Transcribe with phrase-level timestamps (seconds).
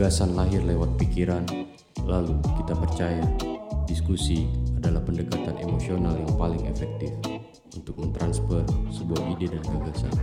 [0.00, 1.44] Gagasan lahir lewat pikiran,
[2.08, 3.20] lalu kita percaya
[3.84, 4.48] diskusi
[4.80, 7.12] adalah pendekatan emosional yang paling efektif
[7.76, 10.14] untuk mentransfer sebuah ide dan gagasan.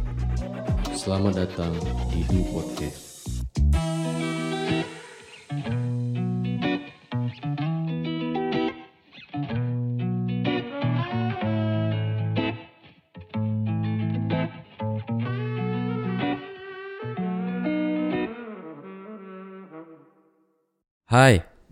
[0.98, 1.78] Selamat datang
[2.10, 3.17] di Du Podcast.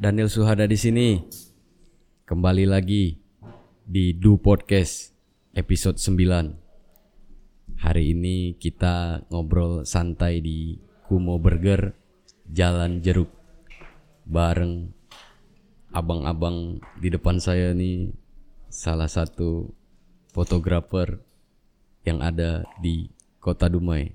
[0.05, 1.17] Daniel Suhada di sini.
[2.29, 3.17] Kembali lagi
[3.81, 5.09] di Du Podcast
[5.57, 7.81] episode 9.
[7.81, 10.77] Hari ini kita ngobrol santai di
[11.09, 11.97] Kumo Burger
[12.45, 13.33] Jalan Jeruk
[14.29, 14.93] bareng
[15.89, 18.13] abang-abang di depan saya nih
[18.69, 19.73] salah satu
[20.29, 21.17] fotografer
[22.05, 23.09] yang ada di
[23.41, 24.13] Kota Dumai.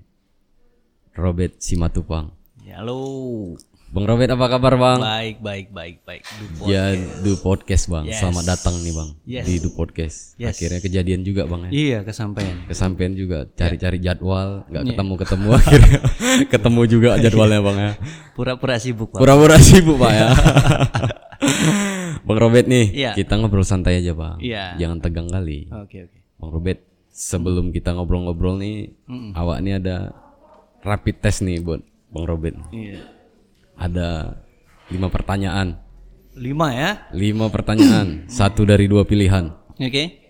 [1.18, 2.30] Robert Simatupang.
[2.70, 3.58] Halo.
[3.91, 4.98] Bang Robert apa kabar bang?
[5.02, 6.22] Baik, baik, baik, baik.
[6.22, 8.06] Du Ya, du podcast bang.
[8.06, 8.22] Yes.
[8.22, 9.44] Selamat datang nih bang Yes.
[9.50, 10.38] di du podcast.
[10.38, 10.55] Yes.
[10.55, 11.70] Akhirnya kejadian juga bang ya.
[11.74, 12.55] Iya, kesampaian.
[12.70, 14.91] Kesampean juga cari-cari jadwal, nggak Iya.
[14.94, 15.98] ketemu ketemu akhirnya
[16.46, 17.92] ketemu juga jadwalnya bang ya.
[18.30, 19.18] Pura-pura sibuk, Pak.
[19.18, 20.28] Pura-pura sibuk pak ya.
[22.30, 23.11] bang Robert nih, Iya.
[23.18, 24.38] kita ngobrol santai aja bang.
[24.38, 24.64] Iya.
[24.78, 25.66] Jangan tegang kali.
[25.66, 26.18] Oke, oke.
[26.38, 26.78] Bang Robert,
[27.11, 28.94] sebelum kita ngobrol-ngobrol nih,
[29.34, 30.14] awak nih ada
[30.86, 32.55] rapid test nih buat Bang Robert.
[32.70, 33.18] Iya.
[33.81, 34.36] Ada
[34.92, 35.81] lima pertanyaan.
[36.36, 36.91] Lima ya.
[37.17, 39.56] Lima pertanyaan, satu dari dua pilihan.
[39.81, 40.20] Oke.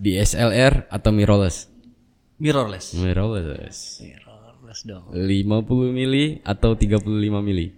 [0.00, 1.68] DSLR atau mirrorless?
[2.40, 2.96] Mirrorless.
[2.96, 4.00] Mirrorless.
[4.00, 5.12] Mirrorless dong.
[5.12, 7.04] 50 mili atau 35
[7.44, 7.76] mili?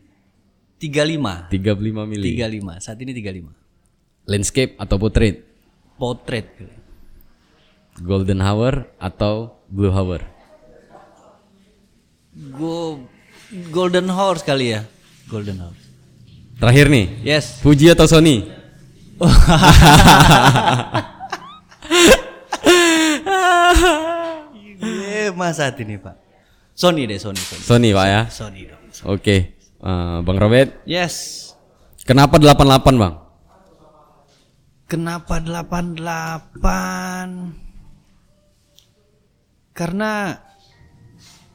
[0.79, 1.51] 35.
[1.51, 2.31] 35 mili.
[2.39, 2.79] 35.
[2.79, 4.31] Saat ini 35.
[4.31, 5.43] Landscape atau portrait?
[5.99, 6.47] Potret.
[7.99, 10.23] Golden hour atau blue hour?
[12.33, 13.03] Gue
[13.71, 14.89] Golden Horse kali ya.
[15.29, 15.85] Golden Horse.
[16.57, 17.61] Terakhir nih, Yes.
[17.61, 18.49] Fuji atau Sony?
[25.33, 26.17] Mas saat ini, Pak.
[26.73, 27.63] Sony deh, Sony, Sony.
[27.63, 28.23] Sony pak ya.
[28.31, 28.81] Sony dong.
[29.09, 31.51] Oke, Eh, Bang Robert, Yes.
[32.07, 33.19] kenapa 88 bang?
[34.87, 37.59] Kenapa 88?
[39.75, 40.39] Karena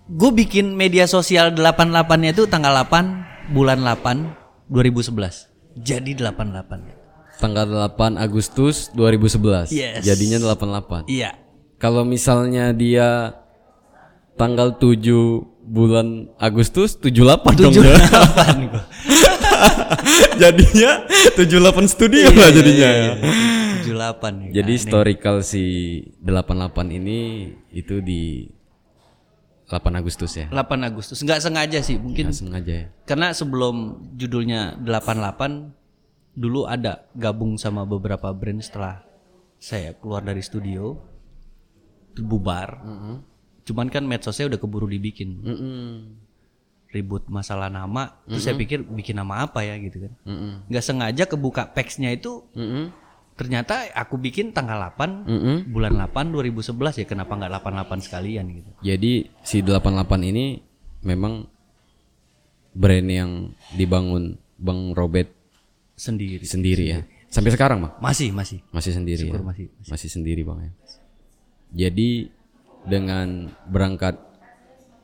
[0.08, 5.84] gue bikin media sosial 88-nya itu tanggal 8 bulan 8 2011.
[5.84, 7.38] Jadi 88.
[7.38, 9.70] Tanggal 8 Agustus 2011.
[9.76, 10.02] Yes.
[10.08, 11.12] Jadinya 88.
[11.12, 11.36] Iya.
[11.78, 13.38] Kalau misalnya dia
[14.40, 18.00] tanggal 7 bulan Agustus 78 dong ya.
[18.00, 18.84] 78 gua.
[20.42, 20.92] jadinya
[21.36, 23.12] 78 studio lah jadinya ya.
[23.84, 24.50] 78 nih.
[24.56, 25.64] Jadi historical si
[26.24, 27.20] 88 ini
[27.76, 28.57] itu di
[29.68, 30.48] 8 Agustus ya.
[30.48, 31.20] 8 Agustus.
[31.20, 32.88] Nggak sengaja sih, mungkin Nggak sengaja ya.
[33.04, 33.76] karena sebelum
[34.16, 35.76] judulnya 88
[36.34, 39.04] dulu ada gabung sama beberapa brand setelah
[39.58, 40.96] saya keluar dari studio
[42.16, 42.80] bubar.
[43.68, 45.44] Cuman kan medsosnya udah keburu dibikin.
[45.44, 45.88] Mm-mm.
[46.88, 50.14] Ribut masalah nama, terus saya pikir bikin nama apa ya gitu kan.
[50.24, 50.72] Mm-mm.
[50.72, 52.96] nggak sengaja kebuka peksnya itu Mm-mm.
[53.38, 55.58] Ternyata aku bikin tanggal 8 Mm-mm.
[55.70, 58.70] bulan 8 2011 ya kenapa nggak 88 sekalian gitu.
[58.82, 59.14] Jadi
[59.46, 60.58] si 88 ini
[61.06, 61.46] memang
[62.74, 63.32] brand yang
[63.78, 65.30] dibangun Bang Robert
[65.94, 66.42] Sendiri.
[66.46, 67.00] sendiri ya.
[67.28, 67.94] Sampai sekarang, Bang?
[68.00, 68.62] Masih, masih.
[68.70, 69.46] Masih sendiri Syukur ya?
[69.46, 70.72] masih, Masih sendiri, Bang ya.
[71.74, 72.32] Jadi
[72.88, 74.16] dengan berangkat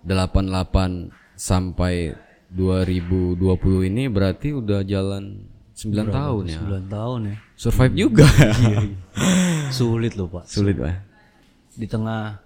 [0.08, 2.16] 88 sampai
[2.54, 6.60] 2020 ini berarti udah jalan 9 tahun ya.
[6.62, 7.36] 9 tahun ya.
[7.58, 8.28] Survive juga.
[9.74, 10.46] Sulit loh, Pak.
[10.46, 11.12] Sulit, Pak.
[11.74, 12.38] di tengah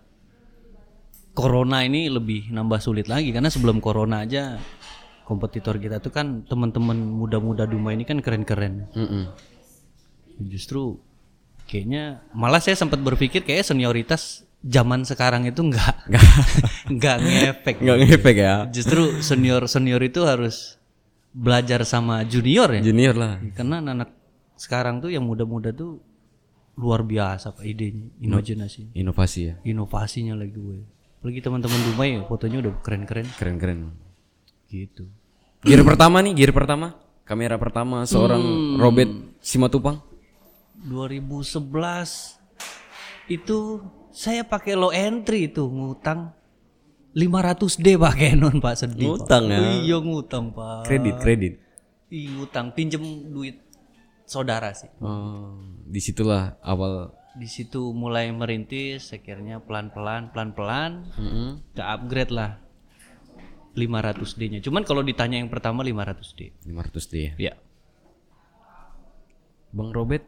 [1.36, 4.56] corona ini lebih nambah sulit lagi karena sebelum corona aja
[5.28, 8.88] kompetitor kita tuh kan teman-teman muda-muda Duma ini kan keren-keren.
[8.96, 9.28] Mm-mm.
[10.48, 10.96] Justru
[11.68, 15.96] kayaknya malah saya sempat berpikir kayak senioritas zaman sekarang itu nggak
[16.96, 17.75] nggak ngefek.
[17.84, 18.56] Nggak ngefek ya.
[18.72, 20.76] Justru senior senior itu harus
[21.38, 22.81] belajar sama junior ya.
[22.81, 23.34] Junior lah.
[23.54, 24.10] Karena anak
[24.57, 26.01] sekarang tuh yang muda-muda tuh
[26.74, 29.56] luar biasa pak idenya, imajinasi Inovasi ya.
[29.63, 30.81] inovasinya lagi gue.
[31.18, 33.94] Apalagi teman-teman Dumai fotonya udah keren-keren Keren-keren.
[34.68, 35.10] gitu.
[35.62, 36.94] Gear pertama nih, gear pertama.
[37.24, 38.78] Kamera pertama seorang Hmm.
[38.78, 39.12] Robert
[39.42, 40.00] Simatupang.
[40.80, 42.39] 2011
[43.28, 46.31] itu saya pakai low entry itu ngutang
[47.18, 49.10] 500D Pak Canon Pak sedih.
[49.10, 49.58] Ngutang Pak.
[49.58, 49.60] ya?
[49.81, 50.86] Iya ngutang Pak.
[50.86, 51.54] Kredit, kredit.
[52.14, 53.02] Iya ngutang pinjem
[53.34, 53.58] duit
[54.30, 54.86] saudara sih.
[55.02, 57.10] Oh, di situlah awal.
[57.34, 61.50] Di situ mulai merintis, akhirnya pelan-pelan, pelan-pelan, Mm-mm.
[61.74, 62.62] ke upgrade lah.
[63.78, 64.58] 500D-nya.
[64.66, 66.66] Cuman kalau ditanya yang pertama 500D.
[66.66, 67.31] 500 D ya.
[67.38, 67.54] Ya.
[69.70, 70.25] Bang Robert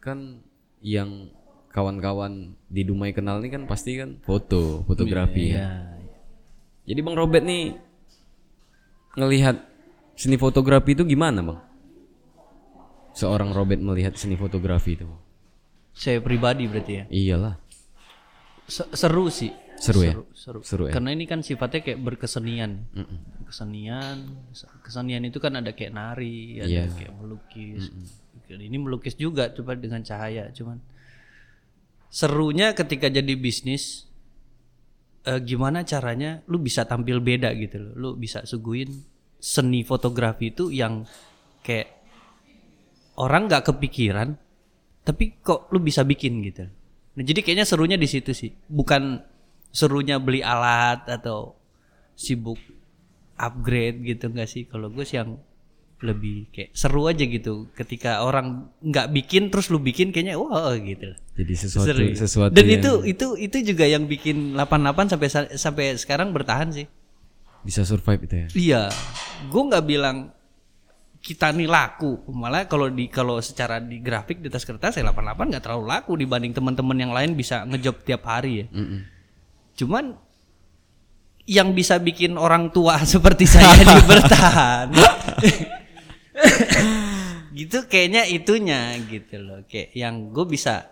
[0.00, 0.40] kan
[0.80, 1.28] yang
[1.72, 5.56] kawan-kawan di Dumai kenal nih kan pasti kan foto, fotografi ya.
[5.58, 5.70] Ya.
[6.84, 7.72] Jadi Bang Robert nih
[9.16, 9.56] ngelihat
[10.14, 11.60] seni fotografi itu gimana, Bang?
[13.12, 15.08] Seorang Robert melihat seni fotografi itu.
[15.92, 17.04] Saya pribadi berarti ya.
[17.08, 17.54] Iyalah,
[18.64, 19.52] Se- Seru sih.
[19.76, 20.14] seru, ya.
[20.32, 20.62] Seru.
[20.62, 20.94] Seru ya.
[20.94, 22.86] Karena ini kan sifatnya kayak berkesenian.
[23.44, 24.46] Kesenian,
[24.80, 26.94] kesenian itu kan ada kayak nari, ada Iya.
[26.94, 27.90] kayak melukis.
[28.46, 30.78] Ini melukis juga coba dengan cahaya, cuman
[32.12, 34.04] serunya ketika jadi bisnis
[35.24, 37.92] eh, gimana caranya lu bisa tampil beda gitu loh.
[37.96, 38.92] Lu bisa suguhin
[39.40, 41.08] seni fotografi itu yang
[41.64, 41.88] kayak
[43.16, 44.36] orang nggak kepikiran
[45.02, 46.68] tapi kok lu bisa bikin gitu.
[47.12, 48.54] Nah, jadi kayaknya serunya di situ sih.
[48.70, 49.18] Bukan
[49.72, 51.56] serunya beli alat atau
[52.14, 52.60] sibuk
[53.40, 54.68] upgrade gitu enggak sih?
[54.68, 55.40] Kalau gue sih yang
[56.02, 57.70] lebih kayak seru aja gitu.
[57.72, 61.14] Ketika orang nggak bikin terus lu bikin kayaknya wah gitu.
[61.32, 62.04] Jadi sesuatu Seru.
[62.12, 66.68] sesuatu Dan yang itu itu itu juga yang bikin 88 sampai sa- sampai sekarang bertahan
[66.70, 66.86] sih.
[67.62, 68.46] bisa survive itu ya.
[68.52, 68.82] Iya,
[69.46, 70.34] gue nggak bilang
[71.18, 72.18] kita nih laku.
[72.26, 76.12] Malah kalau di kalau secara di grafik di atas kertas saya 88 nggak terlalu laku
[76.16, 78.66] dibanding teman-teman yang lain bisa ngejob tiap hari ya.
[78.68, 79.00] Mm-mm.
[79.72, 80.18] Cuman
[81.44, 84.86] yang bisa bikin orang tua seperti saya di bertahan.
[87.58, 89.60] gitu kayaknya itunya gitu loh.
[89.68, 90.88] Kayak yang gue bisa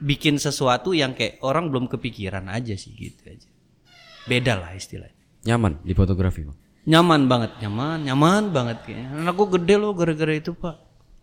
[0.00, 3.48] bikin sesuatu yang kayak orang belum kepikiran aja sih gitu aja.
[4.24, 5.16] Beda lah istilahnya.
[5.44, 6.56] Nyaman di fotografi, Bang.
[6.88, 9.08] Nyaman banget, nyaman, nyaman banget kayaknya.
[9.20, 10.76] Anak gue gede loh gara-gara itu pak.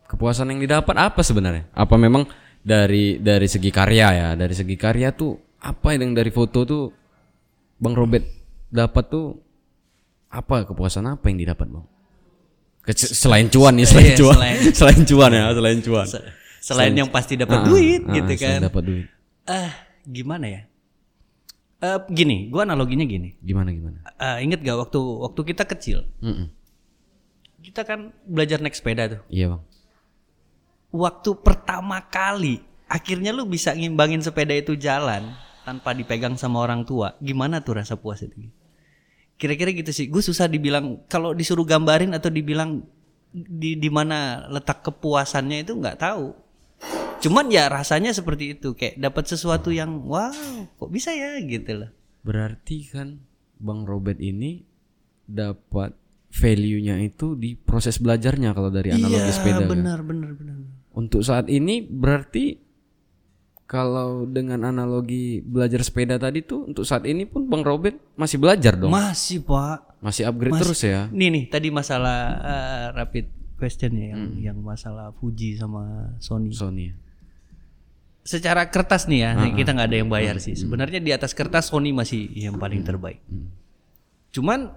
[0.08, 1.66] Kepuasan yang didapat apa sebenarnya?
[1.74, 2.30] Apa memang
[2.62, 4.30] dari dari segi karya ya?
[4.38, 6.84] Dari segi karya tuh apa yang dari foto tuh
[7.82, 8.24] Bang Robert
[8.70, 9.34] dapat tuh
[10.30, 11.86] apa kepuasan apa yang didapat, Bang?
[12.96, 14.36] Selain cuan nih, selain Iya, cuan.
[14.38, 16.08] selain- Selain cuan ya, selain cuan.
[16.58, 18.60] Selain yang pasti dapat Ah, duit ah, gitu selain kan.
[18.68, 19.06] Dapat duit.
[19.44, 19.72] Ah,
[20.04, 20.62] gimana ya?
[21.78, 23.36] Eh, gini, gue analoginya gini.
[23.38, 24.02] Gimana gimana?
[24.18, 26.48] Eh, inget gak waktu waktu kita kecil, Mm-mm.
[27.60, 29.22] kita kan belajar naik sepeda tuh.
[29.28, 29.62] Iya, Bang.
[30.90, 37.14] Waktu pertama kali, akhirnya lu bisa ngimbangin sepeda itu jalan tanpa dipegang sama orang tua.
[37.20, 38.48] Gimana tuh rasa puas itu?
[39.38, 40.10] Kira-kira gitu sih.
[40.10, 42.82] Gue susah dibilang kalau disuruh gambarin atau dibilang
[43.32, 46.34] di di mana letak kepuasannya itu nggak tahu.
[47.18, 50.34] Cuman ya rasanya seperti itu, kayak dapat sesuatu yang wow,
[50.78, 51.90] kok bisa ya gitu loh.
[52.22, 53.18] Berarti kan
[53.58, 54.62] Bang Robert ini
[55.26, 55.98] dapat
[56.30, 59.70] value-nya itu di proses belajarnya kalau dari analogi sepeda kan.
[59.70, 60.56] benar, benar, benar.
[60.94, 62.67] Untuk saat ini berarti
[63.68, 68.74] kalau dengan analogi belajar sepeda tadi tuh untuk saat ini pun Bang Robert masih belajar
[68.74, 68.90] dong.
[68.90, 69.84] Masih pak.
[69.98, 71.10] masih upgrade terus ya.
[71.10, 73.26] Nih nih tadi masalah eh, rapid
[73.58, 74.38] question ya yang Hmm.
[74.40, 76.54] yang masalah Fuji sama Sony.
[76.54, 76.94] Sony.
[78.22, 80.44] Secara kertas nih ya, Ah, kita nggak ada yang bayar Hmm.
[80.44, 80.54] sih.
[80.54, 83.20] Sebenarnya di atas kertas Sony masih yang paling terbaik.
[84.30, 84.72] Cuman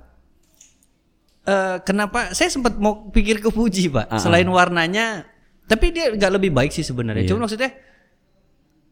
[1.43, 4.07] eh, kenapa saya sempat mau pikir ke Fuji pak?
[4.09, 5.27] Ah, Selain warnanya,
[5.67, 7.23] tapi dia nggak lebih baik sih sebenarnya.
[7.23, 7.29] Iya.
[7.29, 7.71] Cuman maksudnya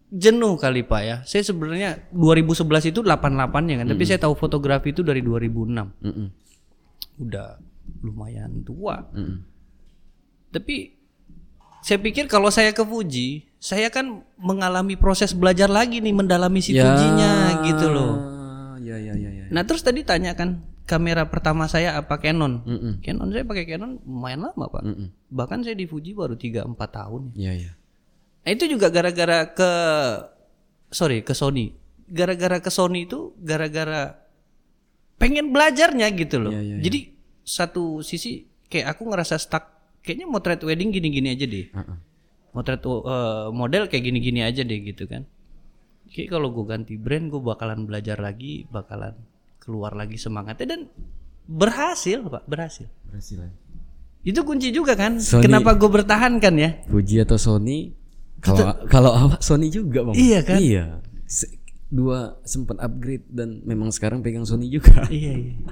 [0.08, 1.16] jenuh kali pak ya.
[1.28, 6.26] Saya sebenarnya 2011 itu 88 ya kan, tapi saya tahu fotografi itu dari 2006 Mm-mm.
[7.24, 7.60] udah
[8.04, 9.04] lumayan tua.
[9.12, 9.44] Mm-mm.
[10.48, 10.96] Tapi
[11.84, 16.74] saya pikir kalau saya ke Fuji, saya kan mengalami proses belajar lagi nih mendalami si
[16.74, 16.88] Ya.
[16.88, 17.32] Fujinya
[17.68, 18.14] gitu loh.
[18.82, 19.46] Ya ya ya ya.
[19.52, 22.64] Nah terus tadi tanya kan kamera pertama saya apa Canon?
[22.64, 22.92] Mm-mm.
[23.04, 24.82] Canon saya pakai Canon lumayan lama pak.
[24.82, 25.08] Mm-mm.
[25.30, 27.22] Bahkan saya di Fuji baru 3-4 tahun.
[27.36, 27.77] Ya ya.
[28.48, 29.70] Nah itu juga gara-gara ke
[30.88, 31.76] sorry ke Sony.
[32.08, 34.16] Gara-gara ke Sony itu gara-gara
[35.20, 36.48] pengen belajarnya gitu loh.
[36.48, 36.84] Iya, iya, iya.
[36.88, 37.00] Jadi
[37.44, 39.68] satu sisi kayak aku ngerasa stuck.
[40.00, 41.68] Kayaknya motret wedding gini-gini aja deh.
[41.76, 41.98] Uh-uh.
[42.56, 45.28] Motret uh, model kayak gini-gini aja deh gitu kan.
[46.08, 49.12] Kayak kalau gue ganti brand gue bakalan belajar lagi, bakalan
[49.60, 50.80] keluar lagi semangatnya dan
[51.44, 52.88] berhasil pak, berhasil.
[53.12, 53.52] Berhasil ya.
[54.24, 55.20] Itu kunci juga kan.
[55.20, 56.80] Sony- Kenapa gue bertahan kan ya?
[56.88, 57.92] Fuji atau Sony?
[58.38, 60.14] Kalau kalau awak Sony juga bang.
[60.14, 60.58] Iya kan?
[60.58, 60.84] Iya.
[61.26, 65.04] Se- dua sempat upgrade dan memang sekarang pegang Sony juga.
[65.12, 65.54] Iya, iya.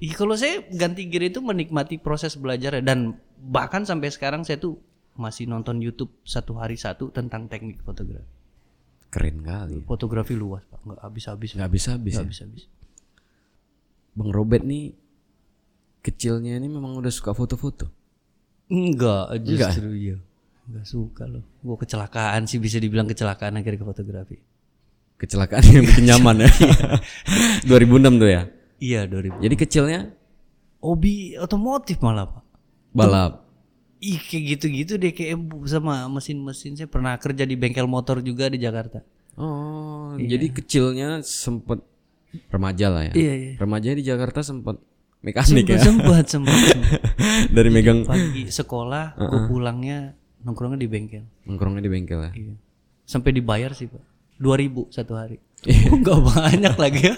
[0.00, 4.80] Iya, kalau saya ganti gear itu menikmati proses belajar dan bahkan sampai sekarang saya tuh
[5.14, 8.26] masih nonton YouTube satu hari satu tentang teknik fotografi.
[9.10, 9.82] Keren kali.
[9.86, 11.50] Fotografi luas pak, nggak habis-habis.
[11.54, 12.26] Nggak bisa habis Nggak ya.
[12.26, 12.62] habis-habis.
[14.16, 14.90] Bang Robert nih
[16.00, 17.86] kecilnya ini memang udah suka foto-foto.
[18.70, 20.16] Enggak, justru iya.
[20.70, 21.42] Enggak suka loh.
[21.60, 24.36] Gua kecelakaan sih bisa dibilang kecelakaan akhirnya ke fotografi.
[25.20, 26.50] kecelakaan yang bikin nyaman ya.
[27.68, 28.42] 2006 tuh ya.
[28.80, 29.44] Iya 2000.
[29.44, 30.00] Jadi kecilnya
[30.80, 32.44] Hobi otomotif malah pak.
[32.96, 33.44] balap.
[34.00, 35.36] Ih kayak gitu-gitu deh kayak
[35.68, 36.72] sama mesin-mesin.
[36.72, 39.04] Saya pernah kerja di bengkel motor juga di Jakarta.
[39.36, 41.84] Oh, jadi kecilnya sempet
[42.48, 43.12] remaja lah ya.
[43.12, 43.52] Iya iya.
[43.60, 44.80] Remaja di Jakarta sempet
[45.20, 45.84] mekanik ya.
[45.84, 46.56] Sempat sempat.
[47.56, 51.24] Dari megang Pagi sekolah, gue pulangnya nongkrongnya di bengkel.
[51.46, 52.32] nongkrongnya di bengkel ya.
[52.32, 52.54] Iya.
[53.04, 54.02] Sampai dibayar sih pak.
[54.40, 55.36] 2000 satu hari.
[55.94, 57.12] Enggak banyak lagi.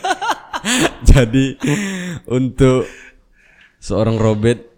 [1.10, 1.58] Jadi
[2.26, 2.86] untuk
[3.82, 4.72] seorang Robert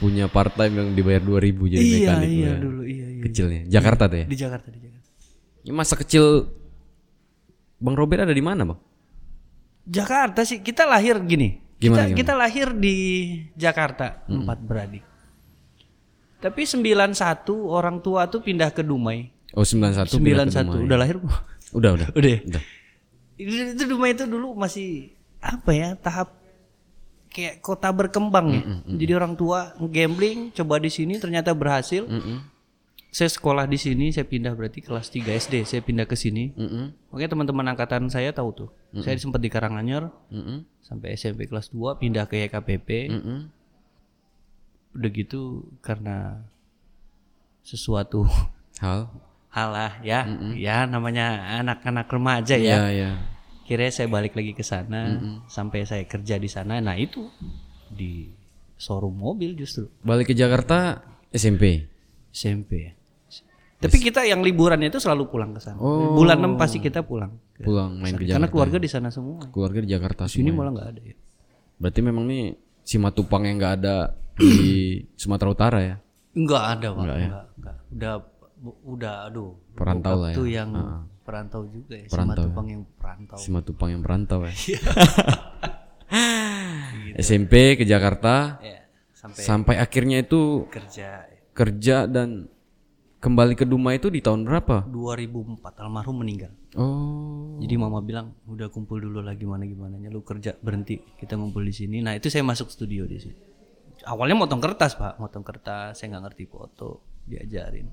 [0.00, 2.52] punya part time yang dibayar 2000 jadi iya mekanik iya ya.
[2.56, 3.22] dulu iya iya.
[3.24, 3.60] Kecilnya.
[3.68, 4.26] Jakarta tuh ya.
[4.32, 5.08] Di Jakarta di Jakarta.
[5.60, 6.24] Ya, masa kecil
[7.80, 8.80] Bang Robert ada di mana, Bang?
[9.84, 11.60] Jakarta sih kita lahir gini.
[11.80, 12.18] Gimana, kita, gimana?
[12.20, 12.96] kita lahir di
[13.56, 15.04] Jakarta empat beradik.
[16.40, 17.12] Tapi 91
[17.68, 19.28] orang tua tuh pindah ke Dumai.
[19.52, 20.84] Oh, 91 pindah ke 91 Dumai.
[20.88, 21.16] udah lahir
[21.70, 22.08] Udah, udah.
[22.16, 22.30] udah.
[22.32, 22.40] ya?
[22.42, 22.62] Udah.
[23.36, 26.36] Itu, itu Dumai itu dulu masih apa ya tahap
[27.30, 28.62] kayak kota berkembang ya.
[28.90, 32.04] Jadi orang tua gambling coba di sini ternyata berhasil.
[32.04, 32.42] Mm-mm.
[33.10, 36.54] Saya sekolah di sini, saya pindah berarti kelas 3 SD, saya pindah ke sini.
[36.54, 37.10] Mm-mm.
[37.10, 38.70] Oke teman-teman angkatan saya tahu tuh.
[38.98, 40.62] Saya sempat di Karanganyar Mm-mm.
[40.80, 42.88] sampai SMP kelas 2 pindah ke YKPP.
[43.10, 43.38] Mm-mm.
[44.90, 45.40] Udah gitu
[45.78, 46.42] karena
[47.62, 48.26] sesuatu
[48.82, 49.12] Hal.
[49.50, 50.24] hal lah ya.
[50.56, 52.80] Ya namanya anak-anak remaja ya.
[52.80, 53.10] Iya, iya.
[53.66, 56.78] Kira saya balik lagi ke sana sampai saya kerja di sana.
[56.78, 57.28] Nah, itu
[57.90, 58.30] di
[58.74, 61.84] showroom mobil justru Balik ke Jakarta SMP.
[62.30, 62.92] SMP ya.
[63.80, 65.76] Tapi kita yang liburannya itu selalu pulang ke sana.
[65.76, 66.12] Oh.
[66.14, 67.32] Bulan 6 pasti kita pulang.
[67.52, 68.16] ke Pulang main sana.
[68.16, 68.52] ke Karena Jakarta.
[68.52, 69.40] keluarga di sana semua.
[69.48, 70.56] Keluarga di Jakarta Sini semua.
[70.64, 71.16] malah nggak ada ya.
[71.76, 72.44] Berarti memang nih
[72.80, 73.94] si Matupang yang nggak ada
[74.40, 74.56] di
[75.14, 75.96] Sumatera Utara ya.
[76.32, 77.02] Enggak ada, Pak.
[77.04, 77.28] Enggak ya?
[77.28, 77.76] Enggak, enggak.
[77.92, 78.14] Udah
[78.84, 79.50] udah aduh.
[79.76, 80.36] Perantau lah ya.
[80.36, 80.70] Itu yang
[81.24, 82.06] perantau juga ya.
[82.08, 83.38] Perantau Sama Tupang yang perantau.
[83.38, 84.52] Si Matupang yang merantau ya.
[84.52, 84.80] Iya.
[87.20, 92.48] SMP ke Jakarta Ya, sampai sampai akhirnya itu kerja kerja dan
[93.20, 94.88] kembali ke Dumai itu di tahun berapa?
[94.88, 96.50] 2004 almarhum meninggal.
[96.74, 97.60] Oh.
[97.60, 101.74] Jadi mama bilang udah kumpul dulu lah gimana gimana lu kerja berhenti kita ngumpul di
[101.74, 102.00] sini.
[102.00, 103.49] Nah itu saya masuk studio di sini.
[104.06, 107.88] Awalnya motong kertas pak, motong kertas saya nggak ngerti foto diajarin.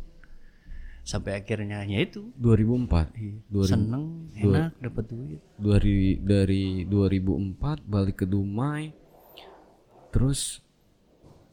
[1.08, 3.48] Sampai akhirnya ya itu 2004.
[3.48, 5.40] 2000 seneng enak dapat duit.
[5.56, 8.92] dari dari 2004 balik ke Dumai.
[10.12, 10.60] Terus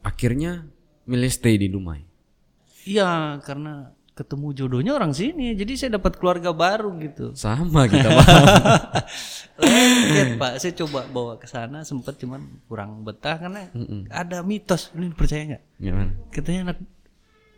[0.02, 0.66] akhirnya
[1.06, 2.02] milih stay di Dumai.
[2.84, 7.35] Iya karena ketemu jodohnya orang sini, jadi saya dapat keluarga baru gitu.
[7.35, 8.06] Sama kita.
[9.59, 13.71] Lengket pak, saya coba bawa ke sana sempat cuman kurang betah karena
[14.11, 15.62] ada mitos, ini percaya nggak?
[16.30, 16.78] Katanya anak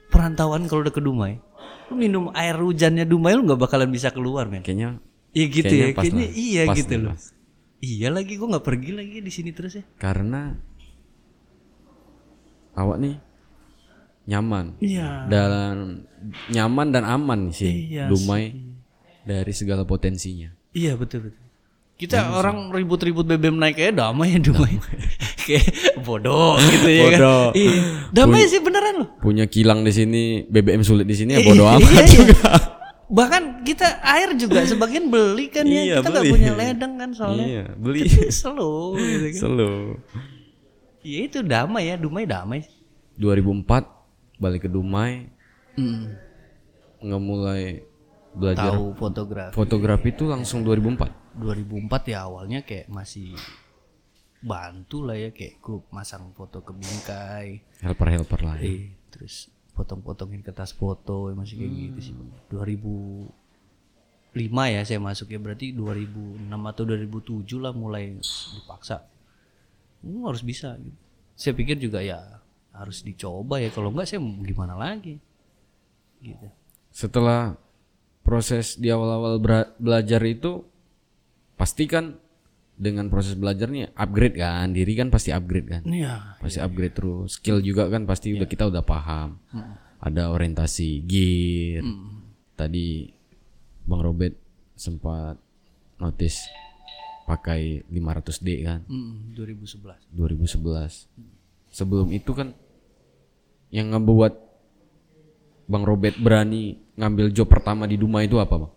[0.09, 1.37] perantauan kalau udah ke Dumai,
[1.89, 4.65] lu minum air hujannya Dumai lu nggak bakalan bisa keluar men.
[4.65, 4.97] Kayaknya
[5.37, 6.33] Iya gitu kayaknya ya, kayaknya lah.
[6.33, 7.13] iya Pas gitu nih, loh.
[7.13, 7.25] pas.
[7.77, 9.85] Iya lagi gua nggak pergi lagi di sini terus ya.
[10.01, 10.57] karena
[12.73, 13.17] awak nih
[14.27, 15.27] nyaman Iya.
[15.27, 16.05] dan
[16.49, 18.55] nyaman dan aman sih Iya Dumai
[19.23, 20.51] dari segala potensinya.
[20.71, 21.43] Iya betul betul.
[21.97, 24.77] Kita orang ribut-ribut BBM naik kayak damai ya Dumai.
[25.47, 25.67] kayak
[26.01, 27.45] bodoh gitu ya Bodoh.
[27.49, 27.57] kan.
[27.57, 27.81] Iya.
[28.13, 29.09] Damai sih beneran loh.
[29.17, 32.11] Punya kilang di sini, BBM sulit di sini ya bodo amat Iya, iya.
[32.13, 32.51] juga.
[33.07, 35.81] Bahkan kita air juga sebagian beli kan ya.
[35.81, 36.35] Iya, kita nggak beli.
[36.35, 37.47] punya ledeng kan soalnya.
[37.47, 38.01] Iya, beli.
[38.29, 39.41] Slow gitu kan.
[39.43, 39.79] Slow.
[41.01, 42.61] Iya itu damai ya, Dumai damai.
[43.17, 43.96] 2004
[44.37, 45.33] balik ke Dumai
[45.75, 46.17] Hmm.
[46.99, 47.85] nggak mulai
[48.33, 49.53] belajar Tahu fotografi.
[49.53, 51.13] fotografi itu langsung 2004.
[51.35, 53.37] 2004 ya awalnya kayak masih
[54.39, 57.61] bantu lah ya kayak grup masang foto ke bingkai.
[57.81, 58.57] Helper-helper lah.
[58.57, 58.65] ya.
[58.67, 62.15] Eh, terus potong-potongin kertas foto masih kayak gitu sih.
[62.49, 63.29] 2005
[64.67, 68.17] ya saya masuk ya berarti 2006 atau 2007 lah mulai
[68.53, 69.05] dipaksa.
[70.01, 70.97] Hmm, harus bisa gitu.
[71.35, 72.36] Saya pikir juga ya
[72.77, 73.73] harus dicoba ya.
[73.73, 75.17] Kalau enggak saya gimana lagi.
[76.21, 76.47] Gitu.
[76.93, 77.57] Setelah
[78.21, 79.41] proses di awal-awal
[79.81, 80.65] belajar itu
[81.57, 82.21] pasti kan
[82.77, 84.69] dengan proses belajarnya upgrade kan.
[84.77, 85.83] Diri kan pasti upgrade kan.
[85.89, 86.37] Iya.
[86.41, 87.41] pasti upgrade terus.
[87.41, 89.41] Skill juga kan pasti udah kita udah paham.
[90.01, 91.83] Ada orientasi gear.
[92.57, 93.09] Tadi
[93.87, 94.35] bang Robert
[94.77, 95.41] sempat
[95.97, 96.45] notice
[97.25, 98.81] pakai 500D kan?
[98.87, 100.13] Hmm, 2011.
[100.13, 101.09] 2011
[101.77, 102.57] sebelum itu kan
[103.77, 104.33] yang ngebuat
[105.69, 108.73] bang Robert berani ngambil job pertama di Duma itu apa bang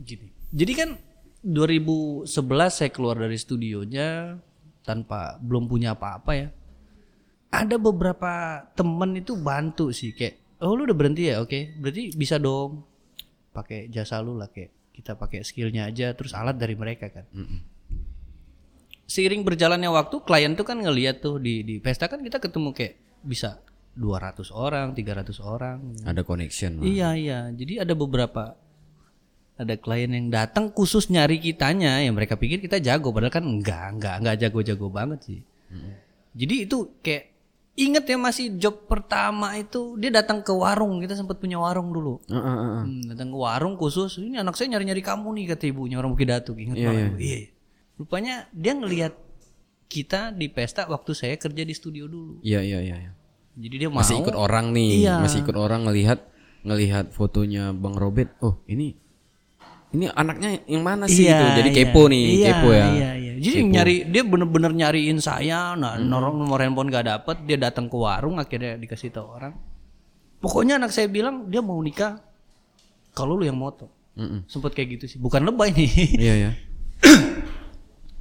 [0.00, 0.26] Gini.
[0.50, 0.90] Jadi kan
[1.46, 2.26] 2011
[2.66, 4.34] saya keluar dari studionya
[4.82, 6.48] tanpa belum punya apa-apa ya.
[7.54, 12.36] Ada beberapa temen itu bantu sih kayak oh lu udah berhenti ya oke berarti bisa
[12.38, 12.84] dong
[13.50, 17.26] pakai jasa lu lah kayak kita pakai skillnya aja terus alat dari mereka kan
[19.10, 22.94] seiring berjalannya waktu klien tuh kan ngeliat tuh di di pesta kan kita ketemu kayak
[23.20, 23.58] bisa
[23.98, 26.78] 200 orang 300 orang Ada connection.
[26.78, 26.86] lah.
[26.86, 27.38] Iya iya.
[27.50, 28.54] Jadi ada beberapa
[29.58, 33.92] ada klien yang datang khusus nyari kitanya yang mereka pikir kita jago padahal kan enggak
[33.92, 35.40] enggak enggak jago-jago banget sih.
[36.32, 37.24] Jadi itu kayak
[37.74, 42.22] inget ya masih job pertama itu dia datang ke warung kita sempat punya warung dulu.
[42.24, 42.84] Heeh, heeh, heeh.
[42.86, 46.30] Hmm, datang ke warung khusus ini anak saya nyari-nyari kamu nih kata ibunya orang Bukit
[46.30, 47.12] Datuk inget Iya, banget.
[47.18, 47.40] Iya.
[48.00, 49.12] Rupanya dia ngelihat
[49.84, 52.40] kita di pesta waktu saya kerja di studio dulu.
[52.40, 52.96] Iya, iya, iya.
[52.96, 53.12] iya.
[53.60, 55.20] Jadi dia mau Masih ikut orang nih, Iya.
[55.20, 56.24] masih ikut orang ngelihat
[56.64, 58.32] ngelihat fotonya Bang Robert.
[58.40, 58.96] Oh, ini
[59.90, 61.46] ini anaknya yang mana sih Iya, itu?
[61.60, 61.76] Jadi iya.
[61.76, 62.86] kepo nih, Iya, kepo ya.
[62.88, 63.32] Iya, iya.
[63.36, 67.96] Jadi nyari dia bener-bener nyariin saya, nah nomor nomor handphone gak dapet, dia datang ke
[68.00, 69.52] warung akhirnya dikasih tahu orang.
[70.40, 72.16] Pokoknya anak saya bilang dia mau nikah
[73.12, 73.92] kalau lu yang moto.
[74.16, 74.48] Mm-mm.
[74.48, 75.18] Sempet kayak gitu sih.
[75.20, 75.90] Bukan lebay nih.
[76.16, 76.50] Iya, ya.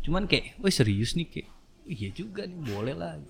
[0.09, 1.49] Cuman kayak, wah serius nih kayak.
[1.85, 3.21] Iya juga nih, boleh lah.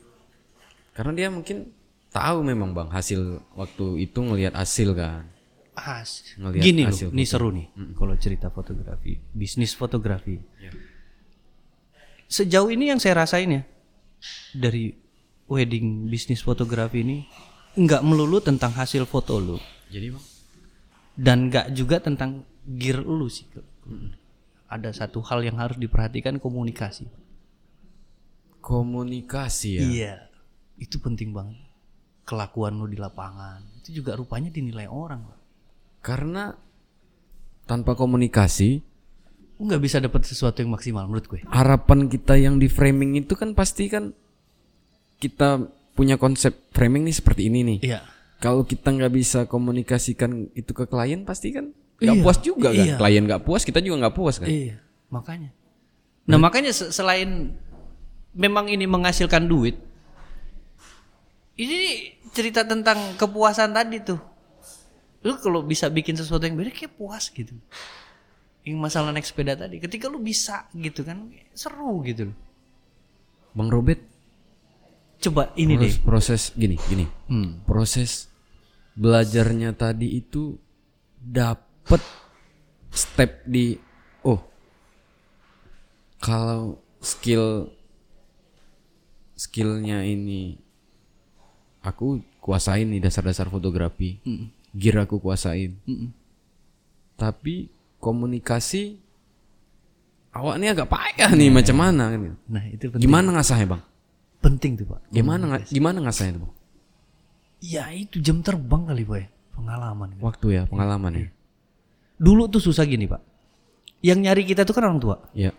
[0.96, 1.76] Karena dia mungkin
[2.16, 5.28] tahu memang Bang hasil waktu itu ngelihat hasil kan.
[5.76, 6.24] As.
[6.40, 10.40] Ngelihat Gini loh, hasil ini seru nih kalau cerita fotografi, bisnis fotografi.
[10.60, 10.72] Iya.
[12.32, 13.62] Sejauh ini yang saya rasain ya
[14.56, 14.96] dari
[15.48, 17.18] wedding bisnis fotografi ini
[17.80, 19.58] nggak melulu tentang hasil foto lu
[19.88, 20.26] Jadi Bang
[21.20, 23.44] dan nggak juga tentang gear lu sih.
[24.70, 27.10] Ada satu hal yang harus diperhatikan komunikasi.
[28.60, 29.82] komunikasi ya.
[29.82, 30.16] Iya,
[30.78, 31.58] itu penting banget.
[32.28, 35.26] Kelakuan lu di lapangan itu juga rupanya dinilai orang.
[36.06, 36.54] Karena
[37.66, 38.78] tanpa komunikasi,
[39.58, 41.42] nggak bisa dapat sesuatu yang maksimal menurut gue.
[41.50, 44.14] harapan kita yang di framing itu kan pasti kan
[45.18, 45.68] kita
[45.98, 47.80] punya konsep framing nih seperti ini nih.
[47.84, 48.00] Iya.
[48.40, 52.86] Kalau kita nggak bisa komunikasikan itu ke klien pasti kan nggak Iya, puas juga kan.
[52.86, 52.96] iya.
[52.96, 54.48] Klien nggak puas, kita juga nggak puas kan.
[54.48, 55.50] Iya, makanya.
[56.26, 57.58] Nah, makanya se- selain
[58.32, 59.76] memang ini menghasilkan duit,
[61.56, 61.80] ini
[62.32, 64.20] cerita tentang kepuasan tadi tuh.
[65.20, 67.52] Lu kalau bisa bikin sesuatu yang beda kayak puas gitu.
[68.64, 72.38] Yang masalah naik sepeda tadi, ketika lu bisa gitu kan, seru gitu loh.
[73.52, 74.00] Bang Robert,
[75.20, 75.92] Coba ini deh.
[76.00, 77.04] proses, proses gini, gini.
[77.28, 77.60] Hmm.
[77.68, 78.32] Proses
[78.96, 80.56] belajarnya tadi itu
[81.90, 82.06] dapet
[82.94, 83.74] step di
[84.22, 84.38] oh
[86.22, 87.74] kalau skill
[89.34, 90.60] skillnya ini
[91.82, 94.22] aku kuasain nih dasar-dasar fotografi
[94.70, 96.14] gear aku kuasain Mm-mm.
[97.16, 99.02] tapi komunikasi
[100.30, 102.38] awaknya agak payah nih macam mana kan gitu.
[102.46, 103.02] Nah, itu penting.
[103.02, 103.84] gimana ngasahnya bang
[104.40, 105.04] Penting tuh, Pak.
[105.10, 106.54] gimana nga- gimana ngasahnya tuh bang
[107.60, 109.28] Ya, itu jam terbang kali, Boy.
[109.52, 110.16] Pengalaman.
[110.16, 110.22] gitu.
[110.24, 111.28] waktu ya pengalaman ya
[112.20, 113.22] Dulu tuh susah gini, Pak.
[114.04, 115.18] Yang nyari kita tuh kan orang tua.
[115.32, 115.52] ya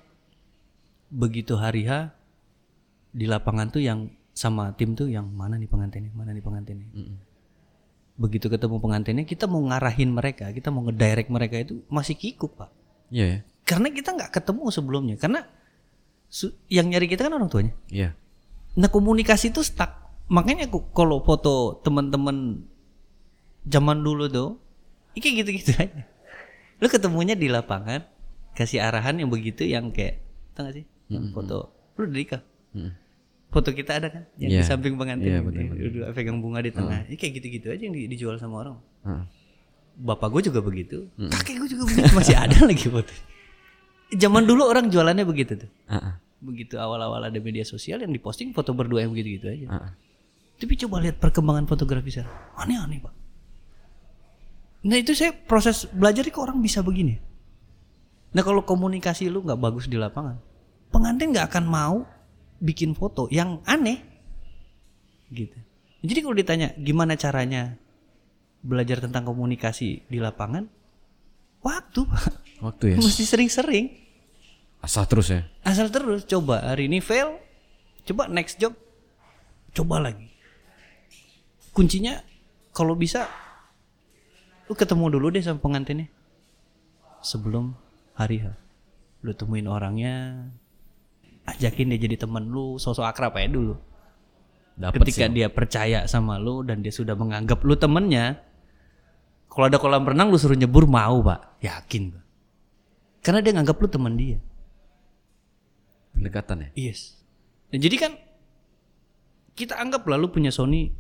[1.11, 2.15] begitu hari H
[3.11, 6.87] di lapangan tuh yang sama tim tuh yang mana nih pengantinnya, mana nih pengantinnya.
[8.15, 12.71] Begitu ketemu pengantinnya kita mau ngarahin mereka, kita mau ngedirect mereka itu masih kikuk pak.
[13.11, 15.47] Iya ya Karena kita nggak ketemu sebelumnya, karena
[16.71, 17.75] yang nyari kita kan orang tuanya.
[17.91, 18.15] iya
[18.79, 19.99] Nah komunikasi itu stuck.
[20.31, 22.63] Makanya aku kalau foto teman-teman
[23.67, 24.63] zaman dulu tuh,
[25.15, 26.07] ini kayak gitu-gitu aja.
[26.81, 28.01] Lu ketemunya di lapangan,
[28.53, 30.85] kasih arahan yang begitu yang kayak, tau gak sih?
[31.07, 31.59] Yang foto,
[31.95, 32.43] lu udah nikah.
[32.73, 32.93] Mm.
[33.51, 34.61] Foto kita ada kan, yang Iya.
[34.63, 35.85] di samping pengantin, Iya, yang betul, betul.
[35.91, 37.03] duduk pegang bunga di tengah.
[37.05, 38.77] Ini kayak gitu-gitu aja yang di- dijual sama orang.
[39.03, 39.25] Heeh.
[40.01, 43.11] Bapak gue juga begitu, kakek gue juga begitu, masih ada lagi foto.
[44.11, 46.15] Zaman dulu orang jualannya begitu tuh Heeh.
[46.41, 49.67] begitu awal-awal ada media sosial yang diposting foto berdua yang begitu-gitu aja.
[50.57, 52.33] Tapi coba lihat perkembangan fotografi sekarang.
[52.55, 53.13] Aneh-aneh, Pak.
[54.81, 57.21] Nah, itu saya proses belajar kok orang bisa begini.
[58.33, 60.41] Nah, kalau komunikasi lu nggak bagus di lapangan,
[60.89, 61.97] pengantin nggak akan mau
[62.63, 64.01] bikin foto yang aneh.
[65.29, 65.57] Gitu.
[66.01, 67.77] Jadi kalau ditanya gimana caranya
[68.65, 70.65] belajar tentang komunikasi di lapangan,
[71.61, 72.05] waktu,
[72.65, 73.87] waktu ya Mesti sering-sering.
[74.81, 77.37] asal terus ya Asal terus coba hari ini fail,
[78.09, 78.73] coba next job,
[79.77, 80.33] coba lagi.
[81.77, 82.25] Kuncinya
[82.73, 83.29] kalau bisa
[84.71, 86.07] lu ketemu dulu deh sama pengantinnya
[87.27, 87.75] sebelum
[88.15, 88.55] hari H.
[89.27, 90.47] Lu temuin orangnya,
[91.51, 93.75] ajakin dia jadi temen lu, sosok akrab aja dulu.
[94.79, 98.41] dapat Ketika dia percaya sama lu dan dia sudah menganggap lu temennya,
[99.51, 102.25] kalau ada kolam renang lu suruh nyebur mau pak, yakin pak.
[103.21, 104.39] Karena dia nganggap lu teman dia.
[106.11, 107.21] pendekatan ya Yes.
[107.75, 108.13] Nah, jadi kan
[109.59, 110.95] kita anggap lalu punya Sony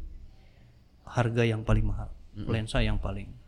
[1.06, 3.39] harga yang paling mahal, lensa yang paling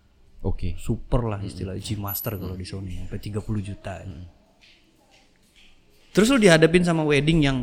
[0.42, 0.74] Oke.
[0.74, 4.02] super lah istilah G Master kalau di Sony sampai 30 juta.
[6.12, 7.58] Terus lu dihadapin sama wedding yang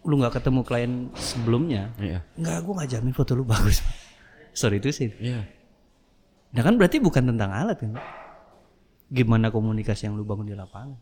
[0.00, 2.24] lu nggak ketemu klien sebelumnya, Iya.
[2.38, 3.82] nggak gue nggak jamin foto lu bagus.
[4.56, 5.10] Sorry itu sih.
[5.18, 5.44] Iya.
[6.50, 7.98] Nah kan berarti bukan tentang alat kan?
[9.10, 10.96] Gimana komunikasi yang lu bangun di lapangan?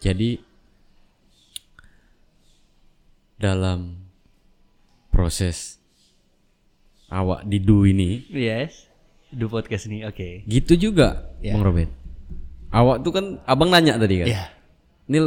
[0.00, 0.40] Jadi
[3.36, 4.00] dalam
[5.12, 5.76] proses
[7.08, 8.88] awak didu ini Yes.
[9.38, 10.46] Do podcast ini, oke.
[10.46, 11.90] gitu juga Bang Robert.
[12.70, 14.28] Awak tuh kan abang nanya tadi kan.
[14.30, 14.44] Iya.
[15.06, 15.26] Nil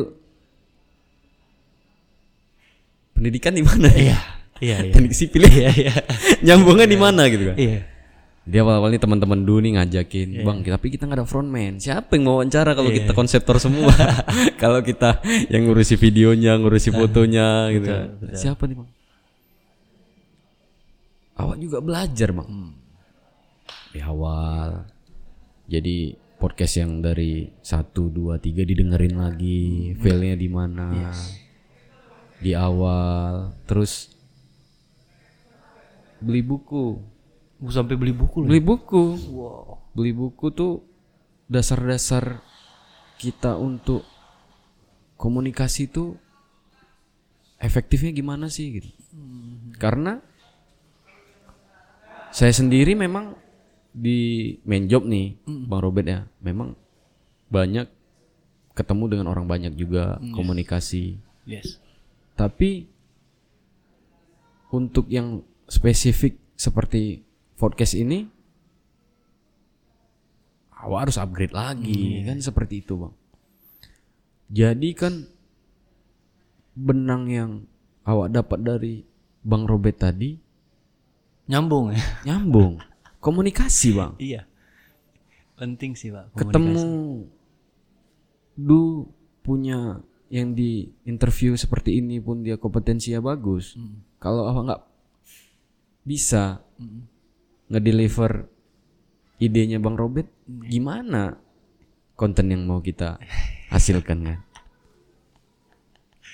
[3.15, 4.19] pendidikan di mana ya?
[4.59, 4.93] Iya, iya.
[4.95, 5.51] Teknik sipil ya?
[5.51, 5.93] Iya, iya.
[6.45, 7.57] Nyambungnya di mana gitu kan?
[7.59, 7.79] Iya.
[8.49, 11.77] Dia awal-awal nih teman-teman dulu nih ngajakin, bang, tapi kita nggak ada frontman.
[11.77, 13.93] Siapa yang mau wawancara kalau kita konseptor semua?
[14.63, 15.21] kalau kita
[15.53, 17.85] yang ngurusi videonya, ngurusi fotonya, gitu.
[17.85, 18.33] kan.
[18.33, 18.89] Siapa nih bang?
[21.39, 22.78] Awak juga belajar bang.
[23.89, 24.85] Di awal,
[25.65, 31.09] jadi podcast yang dari satu dua tiga didengerin lagi, filenya di mana?
[32.39, 34.13] Di awal, terus
[36.21, 37.01] beli buku,
[37.59, 38.47] Gue sampai beli buku loh.
[38.47, 39.03] beli buku.
[39.35, 39.91] Wow.
[39.91, 40.79] beli buku tuh
[41.51, 42.39] dasar-dasar
[43.19, 44.07] kita untuk
[45.19, 46.15] komunikasi tuh
[47.59, 48.89] efektifnya gimana sih gitu.
[49.75, 50.23] Karena
[52.31, 53.35] saya sendiri memang
[53.91, 54.19] di
[54.63, 56.77] main job nih bang Robert ya memang
[57.47, 57.89] banyak
[58.71, 61.81] ketemu dengan orang banyak juga komunikasi Yes.
[62.33, 62.85] tapi
[64.69, 67.25] untuk yang spesifik seperti
[67.55, 68.29] podcast ini
[70.79, 73.13] awak harus upgrade lagi kan seperti itu bang.
[74.49, 75.13] Jadi kan
[76.73, 77.51] benang yang
[78.01, 78.93] awak dapat dari
[79.41, 80.37] bang Robert tadi
[81.45, 82.01] Nyambung ya.
[82.23, 82.77] nyambung
[83.19, 84.13] komunikasi bang.
[84.17, 84.41] iya.
[85.55, 86.31] Penting sih, Pak.
[86.31, 86.55] komunikasi.
[86.55, 86.83] Ketemu
[88.55, 89.07] du
[89.39, 93.75] punya yang di interview seperti ini pun dia kompetensinya bagus.
[94.17, 94.83] Kalau awak nggak
[96.05, 96.63] bisa
[97.67, 98.47] ngedeliver
[99.37, 100.27] idenya Bang Robert,
[100.63, 101.35] gimana
[102.15, 103.19] konten yang mau kita
[103.67, 104.39] hasilkan kan?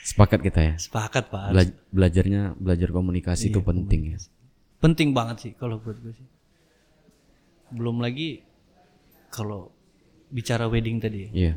[0.06, 0.76] Sepakat kita ya.
[0.78, 1.50] Sepakat, Pak.
[1.50, 4.17] Bela- belajarnya belajar komunikasi itu penting ya.
[4.78, 6.28] Penting banget sih kalau buat gue sih.
[7.71, 8.43] Belum lagi
[9.30, 9.71] kalau
[10.30, 11.30] bicara wedding tadi ya.
[11.32, 11.54] Iya.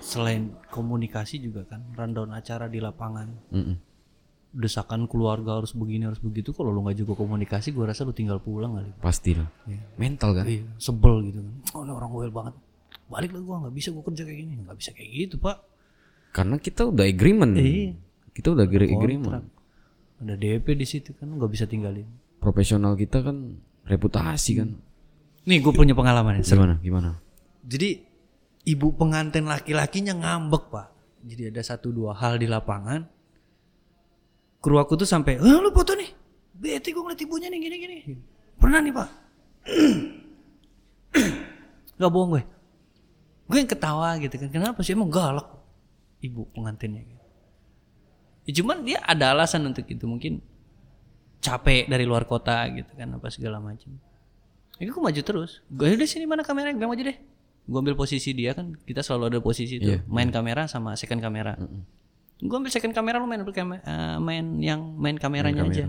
[0.00, 3.28] Selain komunikasi juga kan rundown acara di lapangan.
[3.52, 3.76] Mm-mm.
[4.50, 8.42] Desakan keluarga harus begini harus begitu kalau lu nggak juga komunikasi gue rasa lu tinggal
[8.42, 8.90] pulang kali.
[8.98, 9.46] Pastilah.
[9.94, 10.44] Mental kan?
[10.48, 11.54] Iya, sebel gitu kan.
[11.76, 12.54] Oh, ini orang well banget.
[13.06, 14.54] Balik lah gua nggak bisa gua kerja kayak gini.
[14.66, 15.56] nggak bisa kayak gitu, Pak.
[16.30, 17.52] Karena kita udah agreement.
[17.58, 17.94] Iya.
[18.30, 19.46] Kita udah agree- agreement.
[20.22, 22.06] Ada DP di situ kan nggak bisa tinggalin.
[22.38, 24.78] Profesional kita kan reputasi kan.
[25.48, 26.44] Nih gue punya pengalaman ya.
[26.44, 26.74] Gimana?
[26.80, 27.10] Gimana?
[27.64, 28.04] Jadi
[28.68, 30.88] ibu pengantin laki-lakinya ngambek pak.
[31.24, 33.04] Jadi ada satu dua hal di lapangan.
[34.60, 36.10] Kru aku tuh sampai, eh lu foto nih.
[36.52, 37.98] Bete gue ngeliat ibunya nih gini-gini.
[38.60, 39.08] Pernah nih pak.
[42.00, 42.44] Gak bohong gue.
[43.48, 44.48] Gue yang ketawa gitu kan.
[44.52, 45.48] Kenapa sih emang galak
[46.20, 47.00] ibu pengantinnya.
[47.00, 47.24] gitu.
[48.44, 50.44] Ya, cuman dia ada alasan untuk itu mungkin
[51.40, 53.96] capek dari luar kota gitu kan apa segala macam.
[54.80, 55.60] Ya gue maju terus.
[55.68, 56.72] Gue udah sini mana kamera?
[56.72, 57.16] Gue maju deh.
[57.62, 58.72] Gue ambil posisi dia kan.
[58.80, 59.84] Kita selalu ada posisi itu.
[60.06, 61.54] Main kamera sama second kamera.
[62.38, 65.86] Gue ambil second kamera lu main ambil kame- eh, main yang main kameranya aja.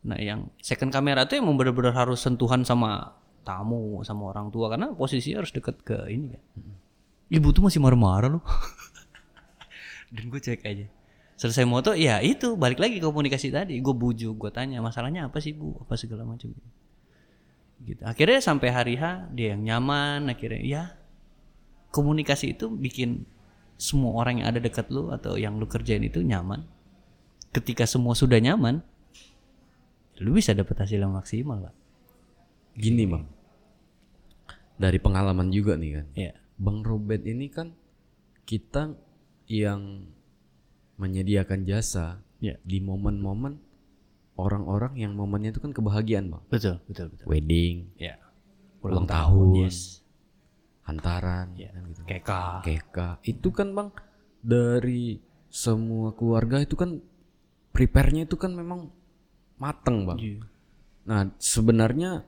[0.00, 3.12] Nah yang second kamera tuh emang benar-benar harus sentuhan sama
[3.44, 6.42] tamu sama orang tua karena posisi harus deket ke ini kan.
[7.28, 8.44] Ibu tuh masih marah-marah loh.
[10.14, 10.88] Dan gue cek aja.
[11.36, 13.76] Selesai moto ya itu balik lagi komunikasi tadi.
[13.78, 16.50] Gue bujuk, gue tanya masalahnya apa sih bu, apa segala macam
[17.84, 18.00] gitu.
[18.02, 20.82] Akhirnya sampai hari H dia yang nyaman akhirnya ya
[21.94, 23.24] komunikasi itu bikin
[23.78, 26.66] semua orang yang ada dekat lu atau yang lu kerjain itu nyaman.
[27.54, 28.82] Ketika semua sudah nyaman,
[30.20, 31.74] lu bisa dapat hasil yang maksimal, Pak.
[32.76, 33.24] Gini bang.
[34.78, 36.06] Dari pengalaman juga nih kan.
[36.14, 36.32] Ya.
[36.58, 37.72] Bang Robert ini kan
[38.44, 38.98] kita
[39.46, 40.10] yang
[40.98, 42.54] menyediakan jasa Ya.
[42.62, 43.58] di momen-momen
[44.38, 46.42] orang-orang yang momennya itu kan kebahagiaan bang.
[46.46, 47.26] Betul, betul, betul.
[47.26, 48.16] Wedding, Ya.
[48.80, 50.06] ulang tahun, yes.
[50.86, 51.74] hantaran, Ya.
[51.74, 52.00] kan gitu.
[52.06, 52.42] Keka.
[52.62, 53.08] keka.
[53.26, 53.90] Itu kan bang
[54.38, 55.18] dari
[55.50, 57.02] semua keluarga itu kan
[57.74, 58.94] prepare-nya itu kan memang
[59.58, 60.18] mateng bang.
[60.22, 60.40] Iya.
[61.10, 62.22] Nah sebenarnya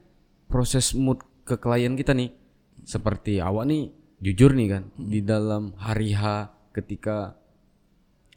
[0.50, 2.34] proses mood ke klien kita nih
[2.82, 7.38] seperti awak nih jujur nih kan di dalam hari H ketika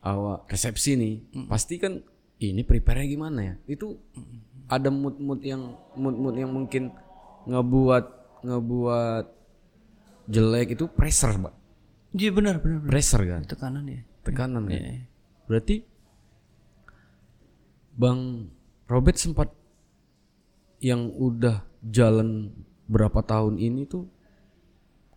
[0.03, 1.13] awak resepsi nih
[1.47, 2.03] pasti kan
[2.51, 3.95] ini prepare-nya gimana ya itu
[4.67, 6.91] ada mood-mood yang mood-mood yang mungkin
[7.47, 8.06] ngebuat
[8.43, 9.25] ngebuat
[10.27, 11.53] jelek itu pressure, Pak.
[12.15, 12.79] Iya benar benar.
[12.84, 12.91] benar.
[12.91, 14.01] Pressure kan, Tekanan ya.
[14.23, 14.79] tekanan kan.
[14.79, 15.03] Iya.
[15.49, 15.75] Berarti
[17.93, 18.49] Bang
[18.88, 19.51] Robert sempat
[20.79, 22.51] yang udah jalan
[22.88, 24.08] berapa tahun ini tuh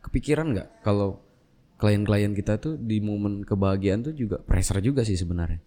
[0.03, 1.23] kepikiran nggak kalau
[1.77, 5.61] klien-klien kita tuh di momen kebahagiaan tuh juga pressure juga sih sebenarnya.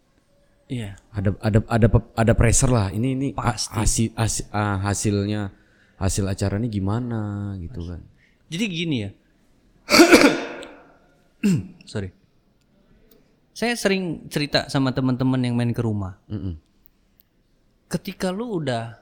[0.69, 1.01] Iya.
[1.09, 2.93] Ada ada ada ada pressure lah.
[2.93, 3.73] Ini ini Pasti.
[3.73, 5.49] hasil hasil, ah, hasilnya
[5.97, 8.05] hasil acaranya gimana gitu kan.
[8.53, 9.11] Jadi gini ya.
[11.91, 12.13] Sorry.
[13.57, 16.21] Saya sering cerita sama teman-teman yang main ke rumah.
[16.29, 16.55] Mm-mm.
[17.89, 19.01] Ketika lu udah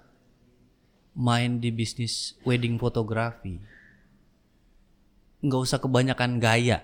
[1.13, 3.60] main di bisnis wedding fotografi,
[5.43, 6.82] nggak usah kebanyakan gaya,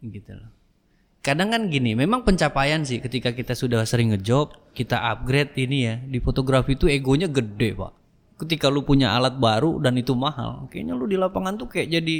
[0.00, 0.59] gitu loh.
[1.20, 5.94] Kadang kan gini, memang pencapaian sih ketika kita sudah sering ngejob, kita upgrade ini ya
[6.00, 7.92] di fotografi itu egonya gede pak.
[8.40, 12.18] Ketika lu punya alat baru dan itu mahal, kayaknya lu di lapangan tuh kayak jadi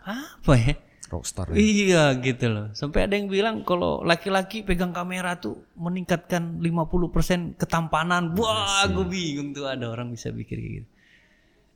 [0.00, 0.74] apa ya?
[1.12, 1.52] Rockstar.
[1.52, 1.60] ya.
[1.60, 2.66] Iya gitu loh.
[2.72, 8.32] Sampai ada yang bilang kalau laki-laki pegang kamera tuh meningkatkan 50% ketampanan.
[8.32, 10.88] Wah, gue bingung tuh ada orang bisa pikir kayak gitu.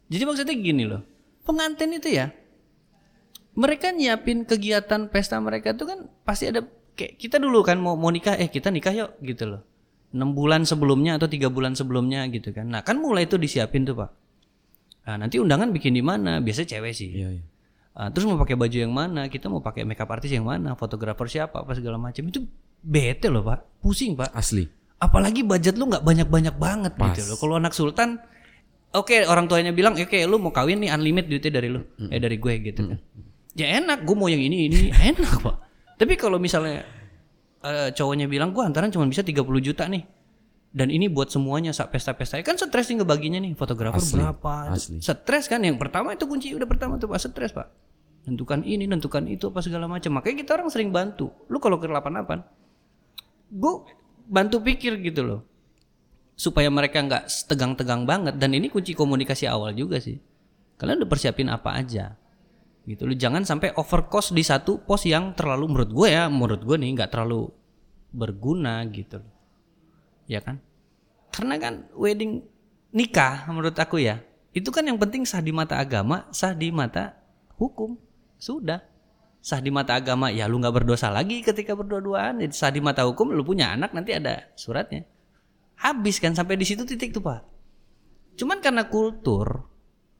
[0.08, 1.04] Jadi maksudnya gini loh.
[1.44, 2.32] Pengantin itu ya
[3.58, 6.62] mereka nyiapin kegiatan pesta mereka tuh kan pasti ada
[6.94, 9.62] kayak kita dulu kan mau mau nikah eh kita nikah yuk gitu loh.
[10.08, 12.64] 6 bulan sebelumnya atau tiga bulan sebelumnya gitu kan.
[12.64, 14.10] Nah, kan mulai itu disiapin tuh, Pak.
[15.04, 16.40] Nah, nanti undangan bikin di mana?
[16.40, 17.12] Biasanya cewek sih.
[17.12, 17.44] Iya, iya.
[17.92, 19.28] Ah, terus mau pakai baju yang mana?
[19.28, 20.78] Kita mau pakai makeup artis yang mana?
[20.78, 21.60] Fotografer siapa?
[21.60, 22.40] Apa segala macam itu
[22.80, 24.30] bete loh pak, pusing pak.
[24.32, 24.70] Asli.
[25.02, 27.12] Apalagi budget lu nggak banyak-banyak banget Pas.
[27.14, 27.36] gitu loh.
[27.36, 28.22] Kalau anak sultan,
[28.94, 32.38] oke orang tuanya bilang, oke lu mau kawin nih unlimited duitnya dari lu, eh dari
[32.38, 32.98] gue gitu kan.
[33.58, 34.94] Ya enak, gue mau yang ini ini.
[35.10, 35.56] Enak pak.
[35.98, 36.86] Tapi kalau misalnya
[37.66, 40.06] eh, cowoknya bilang gue antaran cuma bisa 30 juta nih.
[40.70, 42.38] Dan ini buat semuanya saat pesta-pesta.
[42.46, 44.54] Kan stres nih ngebaginya nih fotografer Asli, berapa.
[44.70, 45.02] asli.
[45.02, 47.66] stres kan yang pertama itu kunci udah pertama tuh pak stres pak.
[48.22, 50.14] Tentukan ini tentukan itu apa segala macam.
[50.14, 51.34] Makanya kita orang sering bantu.
[51.50, 52.46] Lu kalau ke 88
[53.58, 53.74] gue
[54.28, 55.40] bantu pikir gitu loh.
[56.38, 58.38] Supaya mereka nggak tegang-tegang banget.
[58.38, 60.20] Dan ini kunci komunikasi awal juga sih.
[60.78, 62.14] Kalian udah persiapin apa aja
[62.88, 66.76] gitu lu jangan sampai overcost di satu pos yang terlalu menurut gue ya menurut gue
[66.80, 67.52] nih nggak terlalu
[68.08, 69.20] berguna gitu
[70.28, 70.60] ya kan?
[71.32, 72.44] Karena kan wedding
[72.92, 74.24] nikah menurut aku ya
[74.56, 77.16] itu kan yang penting sah di mata agama sah di mata
[77.58, 77.96] hukum.
[78.38, 78.80] Sudah.
[79.38, 82.40] Sah di mata agama ya lu nggak berdosa lagi ketika berdua-duaan.
[82.54, 85.04] Sah di mata hukum lu punya anak nanti ada suratnya.
[85.78, 87.44] Habis kan sampai di situ titik tuh pak.
[88.38, 89.66] Cuman karena kultur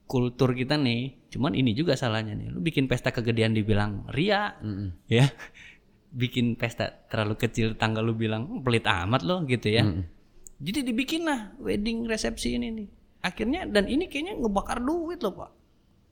[0.08, 2.48] kultur kita nih cuman ini juga salahnya nih.
[2.48, 5.06] Lu bikin pesta kegedean dibilang ria Mm-mm.
[5.06, 5.28] ya.
[6.08, 9.84] Bikin pesta terlalu kecil tanggal lu bilang "Hmm, pelit amat lo gitu ya.
[10.58, 12.88] Jadi dibikin lah wedding resepsi ini nih.
[13.20, 15.50] Akhirnya dan ini kayaknya ngebakar duit loh pak.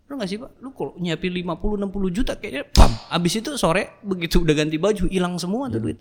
[0.07, 0.53] Lu nggak sih pak?
[0.61, 5.09] Lu kalau nyiapin 50 60 juta kayaknya pam abis itu sore begitu udah ganti baju
[5.09, 5.99] hilang semua tuh duit.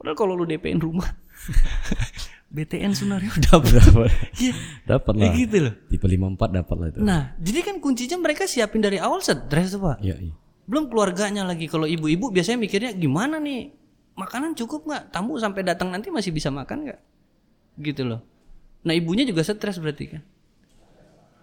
[0.00, 1.04] Padahal kalau lu DP-in rumah
[2.50, 4.10] BTN Sunario dapat Dapat.
[4.42, 4.52] Iya.
[4.82, 5.34] Dapat Ya lah.
[5.38, 5.74] gitu loh.
[5.86, 6.98] Tipe 54 dapat lah itu.
[7.00, 10.02] nah jadi kan kuncinya mereka siapin dari awal stres tuh pak.
[10.02, 10.34] Iya, iya.
[10.66, 11.70] belum keluarganya lagi.
[11.70, 13.70] Kalau ibu-ibu biasanya mikirnya gimana nih?
[14.18, 15.14] Makanan cukup nggak?
[15.14, 17.00] Tamu sampai datang nanti masih bisa makan nggak?
[17.78, 18.20] Gitu loh.
[18.82, 20.22] Nah ibunya juga stres berarti kan.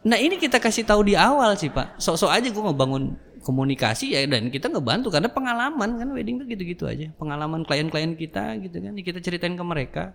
[0.07, 1.95] Nah ini kita kasih tahu di awal sih pak.
[1.99, 3.15] Sok-sok aja gue ngebangun
[3.47, 7.07] komunikasi ya dan kita ngebantu karena pengalaman kan wedding tuh gitu-gitu aja.
[7.15, 8.91] Pengalaman klien-klien kita gitu kan.
[8.95, 10.11] Kita ceritain ke mereka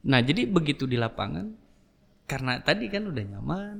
[0.00, 1.52] nah jadi begitu di lapangan
[2.24, 3.76] karena tadi kan udah nyaman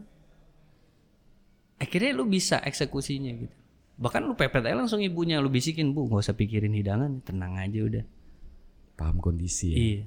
[1.81, 3.57] akhirnya lu bisa eksekusinya gitu
[3.97, 7.81] bahkan lu pepet aja langsung ibunya lu bisikin bu nggak usah pikirin hidangan tenang aja
[7.85, 8.05] udah
[8.97, 9.77] Paham kondisi ya.
[9.77, 10.03] iya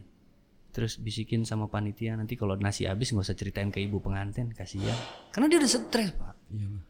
[0.74, 4.98] terus bisikin sama panitia nanti kalau nasi habis nggak usah ceritain ke ibu pengantin kasihan
[5.30, 6.66] karena dia udah stres pak Iya.
[6.70, 6.84] lah.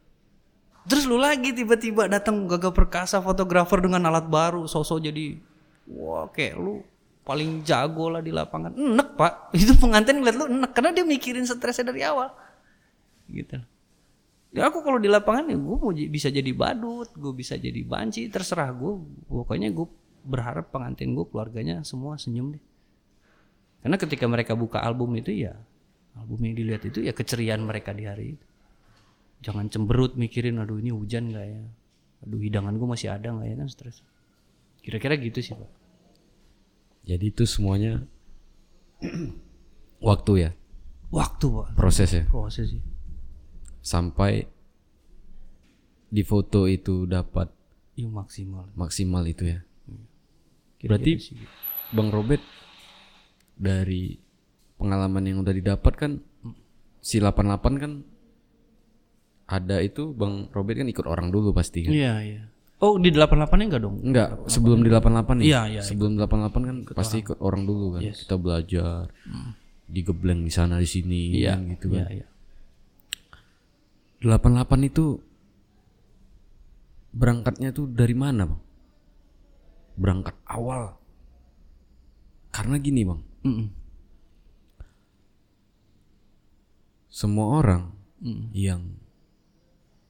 [0.84, 5.40] terus lu lagi tiba-tiba datang gagah perkasa fotografer dengan alat baru sosok jadi
[5.88, 6.80] wah kayak lu
[7.24, 8.76] paling jago lah di lapangan.
[8.76, 9.32] Enek pak.
[9.56, 12.30] Itu pengantin ngeliat lu enek karena dia mikirin stresnya dari awal.
[13.26, 13.56] Gitu.
[14.54, 18.70] Ya aku kalau di lapangan ya gue bisa jadi badut gue bisa jadi banci terserah
[18.70, 19.82] gue pokoknya gue
[20.22, 22.64] berharap pengantin gue keluarganya semua senyum deh.
[23.82, 25.58] Karena ketika mereka buka album itu ya
[26.14, 28.46] album yang dilihat itu ya keceriaan mereka di hari itu.
[29.42, 31.60] Jangan cemberut mikirin aduh ini hujan nggak ya?
[32.28, 33.54] Aduh hidangan gue masih ada nggak ya?
[33.58, 34.06] Kan stres.
[34.84, 35.83] Kira-kira gitu sih pak
[37.04, 38.04] Jadi itu semuanya
[40.08, 40.50] waktu ya,
[41.12, 42.24] waktu pak proses ya.
[42.28, 42.82] proses sih
[43.84, 44.48] Sampai
[46.08, 47.52] di foto itu dapat
[48.00, 49.60] iya maksimal maksimal itu ya.
[50.80, 51.36] Kira-kira Berarti sih.
[51.92, 52.40] Bang Robert
[53.54, 54.16] dari
[54.80, 56.12] pengalaman yang udah didapat kan
[57.04, 57.92] si 88 kan
[59.44, 61.92] ada itu Bang Robert kan ikut orang dulu pasti kan.
[61.92, 62.42] Iya, iya.
[62.84, 63.96] Oh, di 88-nya enggak dong?
[64.04, 65.44] Enggak, sebelum di 88 nih.
[65.48, 68.04] Iya, iya, Sebelum 88 kan pasti ikut orang dulu kan.
[68.04, 69.08] Kita belajar.
[69.88, 72.04] Digebleng di sana di sini Iya, kan, gitu kan.
[72.12, 72.26] Iya, iya.
[74.20, 75.16] 88 itu
[77.12, 78.60] berangkatnya tuh dari mana, Bang?
[79.96, 81.00] Berangkat awal.
[82.52, 83.20] Karena gini, Bang.
[83.44, 83.68] Mm-mm.
[87.08, 87.82] Semua orang
[88.18, 88.44] Mm.
[88.56, 88.82] yang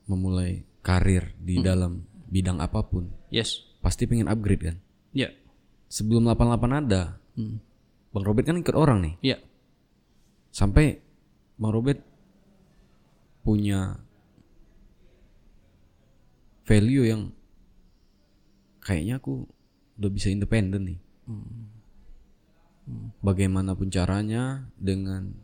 [0.06, 3.62] memulai karir di dalam bidang apa pun Yes.
[3.78, 4.76] pasti pengen upgrade kan.
[5.14, 5.30] Iya.
[5.86, 7.58] Sebelum 88 ada, Mm.
[8.10, 9.14] Bang Robert kan ikut orang nih.
[9.22, 9.38] Iya.
[10.50, 11.02] Sampai
[11.58, 11.98] Bang Robert
[13.42, 13.98] punya
[16.64, 17.22] value yang
[18.80, 19.44] kayaknya aku
[19.98, 20.98] udah bisa independen nih.
[23.18, 25.34] Bagaimanapun caranya dengan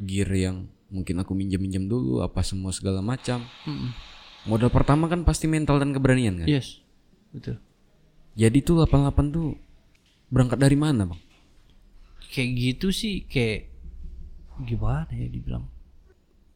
[0.00, 3.46] gear yang mungkin aku minjem-minjem dulu apa semua segala macam.
[3.68, 3.90] Mm-mm.
[4.48, 6.48] Modal pertama kan pasti mental dan keberanian kan.
[6.48, 6.80] Yes.
[7.34, 7.60] Betul.
[8.38, 9.52] Jadi tuh 88 tuh
[10.32, 11.20] berangkat dari mana, Bang?
[12.30, 13.68] Kayak gitu sih kayak
[14.64, 15.66] gimana ya dibilang.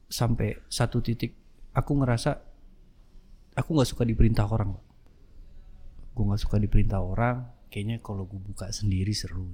[0.09, 1.35] Sampai satu titik
[1.75, 2.31] aku ngerasa
[3.59, 4.85] aku nggak suka diperintah orang, Pak.
[6.15, 7.53] Gue nggak suka diperintah orang.
[7.69, 9.51] Kayaknya kalau gue buka sendiri seru.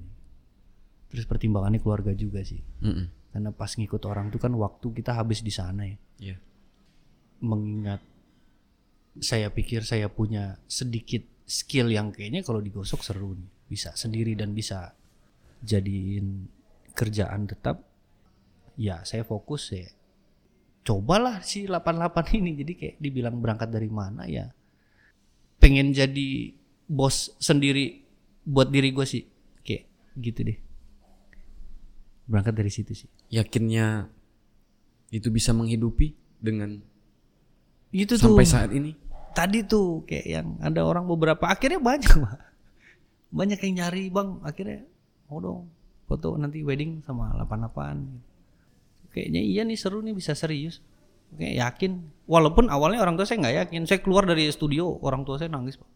[1.09, 2.61] Terus pertimbangannya keluarga juga sih.
[2.85, 3.33] Mm-mm.
[3.33, 5.97] Karena pas ngikut orang tuh kan waktu kita habis di sana ya.
[6.21, 6.37] Iya.
[7.41, 8.05] mengingat
[9.19, 13.51] saya pikir saya punya sedikit skill yang kayaknya kalau digosok seru nih.
[13.67, 14.95] Bisa sendiri dan bisa
[15.67, 16.47] jadiin
[16.95, 17.83] kerjaan tetap.
[18.79, 19.91] Ya saya fokus ya.
[20.87, 22.51] Cobalah si 88 ini.
[22.55, 24.47] Jadi kayak dibilang berangkat dari mana ya.
[25.59, 26.55] Pengen jadi
[26.87, 28.07] bos sendiri
[28.47, 29.27] buat diri gue sih.
[29.67, 29.91] Kayak
[30.23, 30.59] gitu deh.
[32.31, 33.11] Berangkat dari situ sih.
[33.31, 34.07] Yakinnya
[35.11, 36.79] itu bisa menghidupi dengan
[37.91, 38.35] Gitu tuh.
[38.35, 38.95] sampai saat ini.
[39.31, 42.39] tadi tuh kayak yang ada orang beberapa akhirnya banyak Pak.
[43.31, 44.83] banyak yang nyari bang akhirnya
[45.31, 45.71] mau dong
[46.11, 50.83] foto nanti wedding sama 88 kayaknya iya nih seru nih bisa serius
[51.39, 55.39] kayak yakin walaupun awalnya orang tua saya nggak yakin saya keluar dari studio orang tua
[55.39, 55.91] saya nangis pak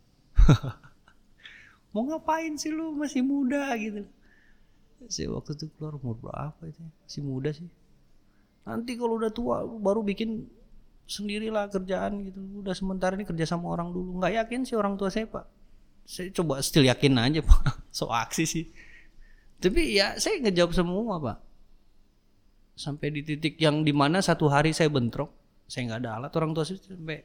[1.95, 4.07] mau ngapain sih lu masih muda gitu
[5.11, 6.91] saya waktu itu keluar umur berapa itu ya?
[7.03, 7.67] masih muda sih
[8.63, 10.47] nanti kalau udah tua baru bikin
[11.05, 12.41] sendirilah kerjaan gitu.
[12.65, 14.21] Udah sementara ini kerja sama orang dulu.
[14.21, 15.45] Nggak yakin sih orang tua saya pak.
[16.05, 17.63] Saya coba still yakin aja pak.
[17.95, 18.65] So aksi sih.
[19.63, 21.39] Tapi ya saya ngejawab semua pak.
[22.75, 25.31] Sampai di titik yang di mana satu hari saya bentrok
[25.71, 27.23] saya nggak ada alat orang tua saya sampai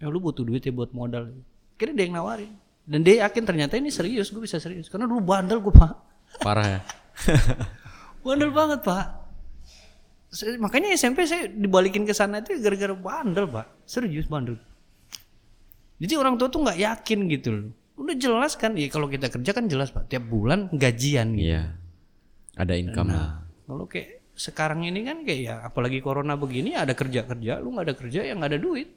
[0.00, 1.28] ya lu butuh duit ya buat modal.
[1.76, 2.56] Kira dia yang nawarin.
[2.86, 4.88] Dan dia yakin ternyata ini serius gue bisa serius.
[4.88, 5.92] Karena dulu bandel gue pak.
[6.40, 6.80] Parah ya.
[8.24, 9.25] bandel banget pak
[10.36, 13.66] Saya- makanya SMP saya dibalikin ke sana itu gara-gara bandel pak.
[13.88, 14.60] Serius bandel.
[15.96, 17.68] Jadi orang tua tuh nggak yakin gitu loh.
[17.96, 18.76] Udah jelas kan?
[18.76, 20.12] Ya kalau kita kerja kan jelas pak.
[20.12, 21.56] Tiap bulan gajian gitu.
[21.56, 21.72] Iya.
[22.56, 23.44] Ada income lah.
[23.66, 27.86] kalau kayak sekarang ini kan kayak ya apalagi corona begini ada kerja kerja lu nggak
[27.88, 28.88] ada kerja yang nggak ada duit.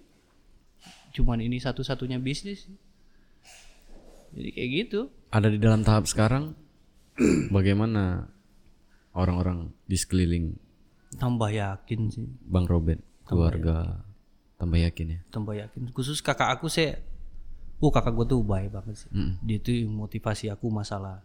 [1.15, 2.67] Cuman ini satu-satunya bisnis.
[4.35, 4.99] Jadi kayak gitu.
[5.31, 6.53] Ada di dalam tahap sekarang
[7.55, 8.27] bagaimana
[9.15, 10.68] orang-orang di sekeliling
[11.19, 12.27] tambah yakin sih.
[12.47, 14.01] Bang Robert, keluarga
[14.59, 15.19] tambah yakin ya.
[15.31, 15.91] tambah yakin.
[15.91, 16.99] Khusus kakak aku saya
[17.79, 19.09] oh kakak gue tuh baik banget sih.
[19.11, 19.33] Mm.
[19.39, 21.23] dia tuh motivasi aku masalah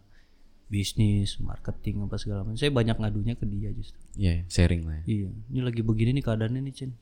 [0.70, 2.59] bisnis marketing apa segala macam.
[2.59, 3.98] Saya banyak ngadunya ke dia justru.
[4.14, 5.04] Iya, sharing lah ya.
[5.07, 5.28] iya.
[5.50, 6.92] Ini lagi begini nih keadaannya nih Cen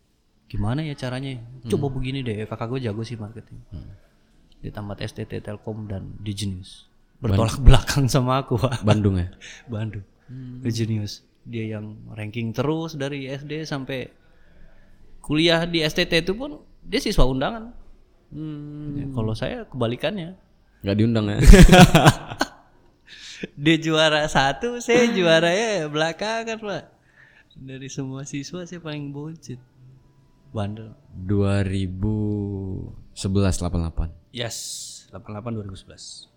[0.52, 1.40] gimana ya caranya?
[1.40, 1.40] Ya?
[1.72, 3.56] coba begini deh kakak gue jago sih marketing.
[4.60, 8.84] Dia tamat STT Telkom dan di Genius bertolak belakang sama aku Pak.
[8.84, 9.32] Bandung ya.
[9.72, 10.04] Bandung.
[10.60, 14.10] Di Genius dia yang ranking terus dari SD sampai
[15.22, 17.74] kuliah di STT itu pun dia siswa undangan.
[18.96, 20.34] Ya, kalau saya kebalikannya.
[20.82, 21.38] Nggak diundang ya.
[23.64, 26.84] dia juara satu saya juara ya belakangan pak.
[27.52, 29.60] Dari semua siswa saya paling buncit
[30.50, 30.94] bandel.
[31.28, 34.56] 2011 88 yes
[35.12, 36.32] 88 2011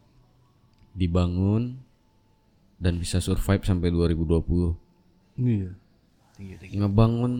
[0.95, 1.79] dibangun
[2.79, 4.84] dan bisa survive sampai 2020.
[5.39, 5.71] Iya
[6.35, 7.33] tinggi tinggi Ngebangun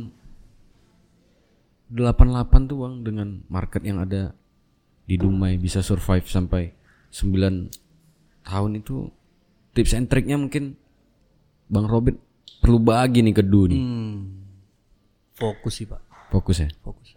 [1.91, 4.33] 88 tuh Bang dengan market yang ada
[5.05, 6.73] di Dumai bisa survive sampai
[7.13, 7.69] 9
[8.41, 9.05] tahun itu
[9.77, 10.73] tips and triknya mungkin
[11.69, 12.17] Bang Robert
[12.61, 13.77] perlu bagi nih ke Du nih.
[13.77, 14.17] hmm.
[15.37, 16.01] fokus sih pak
[16.33, 16.69] Fokus ya.
[16.81, 17.13] fokus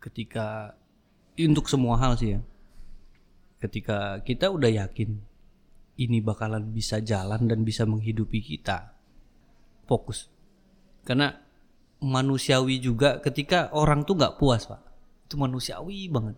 [0.00, 0.72] ketika
[1.36, 2.40] untuk semua hal sih ya
[3.60, 5.20] ketika kita udah yakin
[5.98, 8.97] ini bakalan bisa jalan dan bisa menghidupi kita
[9.88, 10.28] fokus.
[11.02, 11.32] Karena
[12.04, 14.84] manusiawi juga ketika orang tuh nggak puas pak.
[15.24, 16.36] Itu manusiawi banget.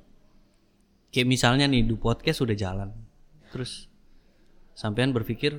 [1.11, 2.95] Kayak misalnya nih di podcast udah jalan.
[3.51, 3.91] Terus
[4.79, 5.59] sampean berpikir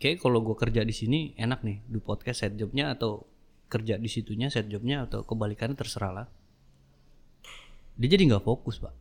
[0.00, 3.28] kayak kalau gue kerja di sini enak nih di podcast set jobnya atau
[3.68, 6.26] kerja di situnya set jobnya atau kebalikannya terserah lah.
[8.00, 8.96] Dia jadi nggak fokus pak.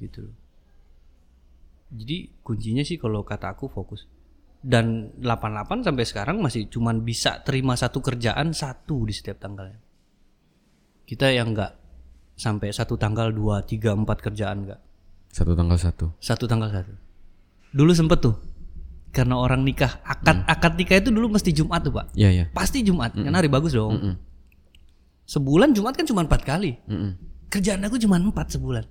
[0.00, 0.32] Gitu
[1.90, 4.06] jadi kuncinya sih kalau kata aku fokus
[4.60, 9.80] dan 88 sampai sekarang masih cuman bisa terima satu kerjaan satu di setiap tanggalnya.
[11.08, 11.72] Kita yang nggak
[12.36, 14.80] sampai satu tanggal dua tiga empat kerjaan nggak.
[15.32, 16.06] Satu tanggal satu.
[16.20, 16.92] satu tanggal satu.
[17.72, 18.36] Dulu sempet tuh
[19.10, 22.12] karena orang nikah akad akad nikah itu dulu mesti Jumat tuh pak.
[22.14, 22.44] Iya iya.
[22.52, 23.96] pasti Jumat kan hari bagus dong.
[23.96, 24.14] Mm-mm.
[25.24, 26.76] sebulan Jumat kan cuma empat kali.
[26.84, 27.16] Mm-mm.
[27.48, 28.84] kerjaan aku cuma empat sebulan.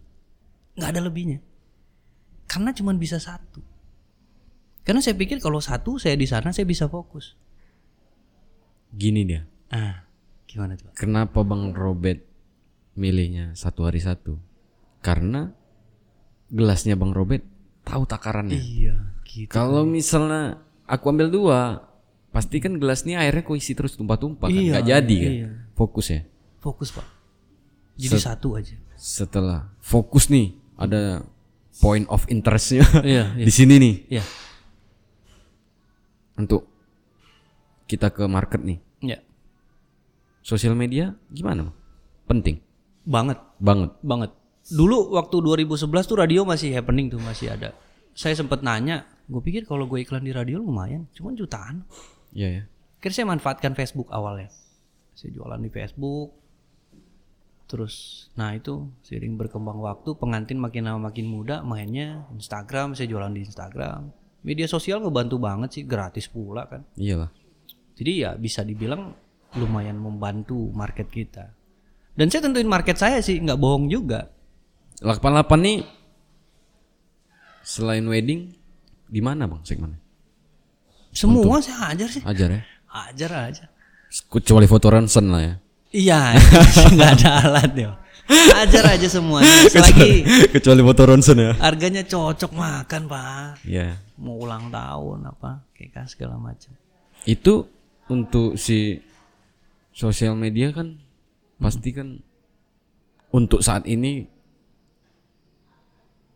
[0.76, 1.40] Nggak ada lebihnya.
[2.50, 3.69] Karena cuma bisa satu
[4.90, 7.38] karena saya pikir kalau satu saya di sana saya bisa fokus
[8.90, 9.46] Gini dia.
[9.70, 10.02] ah
[10.50, 10.90] gimana tuh?
[10.98, 12.26] Kenapa Bang Robert
[12.98, 14.34] milihnya satu hari satu?
[15.00, 15.54] Karena
[16.50, 17.46] gelasnya Bang Robert
[17.86, 18.58] tahu takarannya.
[18.58, 18.98] iya
[19.30, 20.58] gitu Kalau misalnya
[20.90, 21.86] aku ambil dua,
[22.34, 24.58] pasti kan gelas ini airnya kok isi terus tumpah-tumpah kan?
[24.58, 25.32] Iya, Nggak jadi kan?
[25.38, 25.50] iya.
[25.78, 26.22] Fokus ya.
[26.60, 27.06] fokus pak
[27.94, 31.24] jadi satu aja Setelah fokus nih, ada
[31.78, 34.24] point of interestnya iya di sini nih iya
[36.40, 36.64] untuk
[37.92, 38.80] kita ke market nih.
[39.04, 39.20] iya
[40.40, 41.76] Sosial media gimana?
[42.24, 42.64] Penting
[43.04, 43.92] banget banget.
[44.06, 44.32] banget
[44.70, 45.36] dulu waktu
[45.66, 47.74] 2011 tuh radio masih happening tuh masih ada
[48.14, 51.90] saya sempet nanya gue pikir kalau gue iklan di radio lumayan cuman jutaan
[52.34, 52.64] Iya ya.
[53.00, 54.52] Akhirnya saya manfaatkan Facebook awalnya.
[55.16, 56.36] Saya jualan di Facebook.
[57.70, 63.30] Terus, nah itu seiring berkembang waktu, pengantin makin lama makin muda, mainnya Instagram, saya jualan
[63.30, 64.10] di Instagram.
[64.40, 66.88] Media sosial ngebantu banget sih, gratis pula kan.
[66.96, 67.28] Iyalah.
[68.00, 69.12] Jadi ya bisa dibilang
[69.60, 71.52] lumayan membantu market kita.
[72.16, 74.32] Dan saya tentuin market saya sih, nggak bohong juga.
[75.04, 75.78] 88 nih
[77.64, 78.52] selain wedding
[79.08, 80.00] gimana Bang segmennya?
[81.10, 82.62] Semua saya ajar sih, Ajar ya.
[83.10, 83.66] ajar aja.
[84.30, 85.54] Kecuali foto ronsen lah ya.
[85.90, 86.20] Iya,
[86.94, 87.92] nggak ada alat ya.
[88.30, 89.50] Ajar aja semuanya.
[89.66, 90.22] Selagi
[90.56, 91.52] Kecuali foto ronsen ya.
[91.58, 93.98] harganya cocok makan pak Iya.
[94.16, 96.70] mau ulang tahun apa kayak kan segala macam
[97.24, 97.66] Itu
[98.06, 99.02] untuk si
[99.92, 101.02] sosial media kan
[101.58, 102.22] pasti kan
[103.30, 104.24] untuk saat ini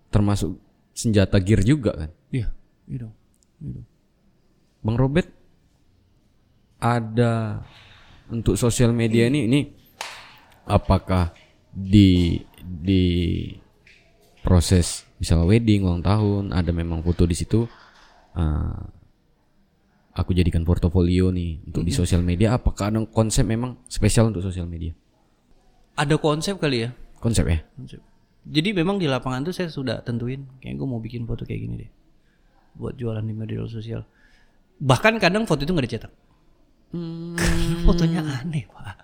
[0.10, 0.58] termasuk
[0.92, 2.10] senjata gear juga kan.
[2.30, 2.50] iya
[2.86, 3.14] iya dong
[3.60, 3.88] iya dong.
[4.82, 5.30] Bang Robert
[6.78, 7.64] ada
[8.28, 9.60] untuk sosial media ini ini
[10.66, 11.32] apakah
[11.74, 13.06] di di
[14.46, 17.66] proses misalnya wedding ulang tahun ada memang foto di situ
[18.38, 18.82] eh,
[20.14, 22.56] aku jadikan portofolio nih untuk di sosial media.
[22.56, 24.94] Apakah ada konsep memang spesial untuk sosial media?
[25.98, 26.90] Ada konsep kali ya?
[27.18, 27.60] Konsep ya?
[27.78, 28.02] Konsep.
[28.44, 31.76] Jadi memang di lapangan tuh saya sudah tentuin kayak gue mau bikin foto kayak gini
[31.80, 31.92] deh
[32.74, 34.04] buat jualan di media sosial.
[34.82, 36.14] Bahkan kadang foto itu nggak dicetak.
[37.40, 39.03] Karena fotonya aneh pak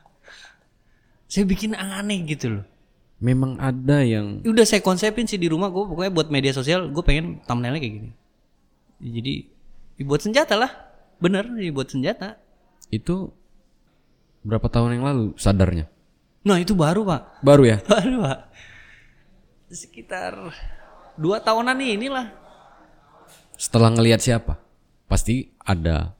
[1.29, 2.65] saya bikin aneh gitu loh.
[3.21, 5.69] Memang ada yang udah saya konsepin sih di rumah.
[5.69, 8.11] Gue pokoknya buat media sosial gue pengen thumbnailnya kayak gini.
[8.99, 9.33] Jadi
[10.01, 10.71] ya buat senjata lah.
[11.21, 12.41] Bener ya buat senjata.
[12.89, 13.29] Itu
[14.41, 15.85] berapa tahun yang lalu sadarnya?
[16.41, 17.45] Nah itu baru pak.
[17.45, 17.77] Baru ya?
[17.91, 18.39] Baru pak.
[19.69, 20.33] Sekitar
[21.13, 22.33] dua tahunan inilah
[23.59, 24.57] setelah ngelihat siapa?
[25.05, 26.15] Pasti ada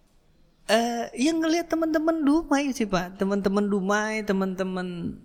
[0.69, 3.17] eh yang ngelihat teman-teman Dumai sih pak.
[3.17, 5.17] Teman-teman Dumai teman-teman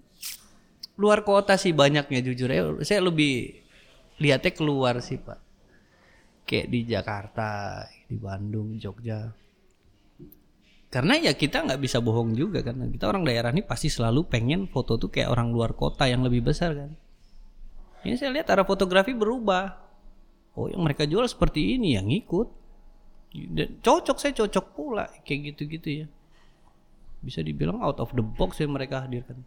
[0.97, 2.73] luar kota sih banyaknya jujur ya.
[2.81, 3.61] Saya lebih
[4.17, 5.37] lihatnya keluar sih pak.
[6.49, 7.49] Kayak di Jakarta
[8.09, 9.29] di Bandung Jogja.
[10.89, 12.81] Karena ya kita nggak bisa bohong juga kan.
[12.89, 16.41] Kita orang daerah ini pasti selalu pengen foto tuh kayak orang luar kota yang lebih
[16.41, 16.91] besar kan.
[18.05, 19.77] Ini saya lihat arah fotografi berubah.
[20.55, 22.64] Oh yang mereka jual seperti ini yang ikut
[23.35, 26.07] dan cocok saya cocok pula kayak gitu-gitu ya.
[27.19, 29.43] Bisa dibilang out of the box yang mereka hadirkan.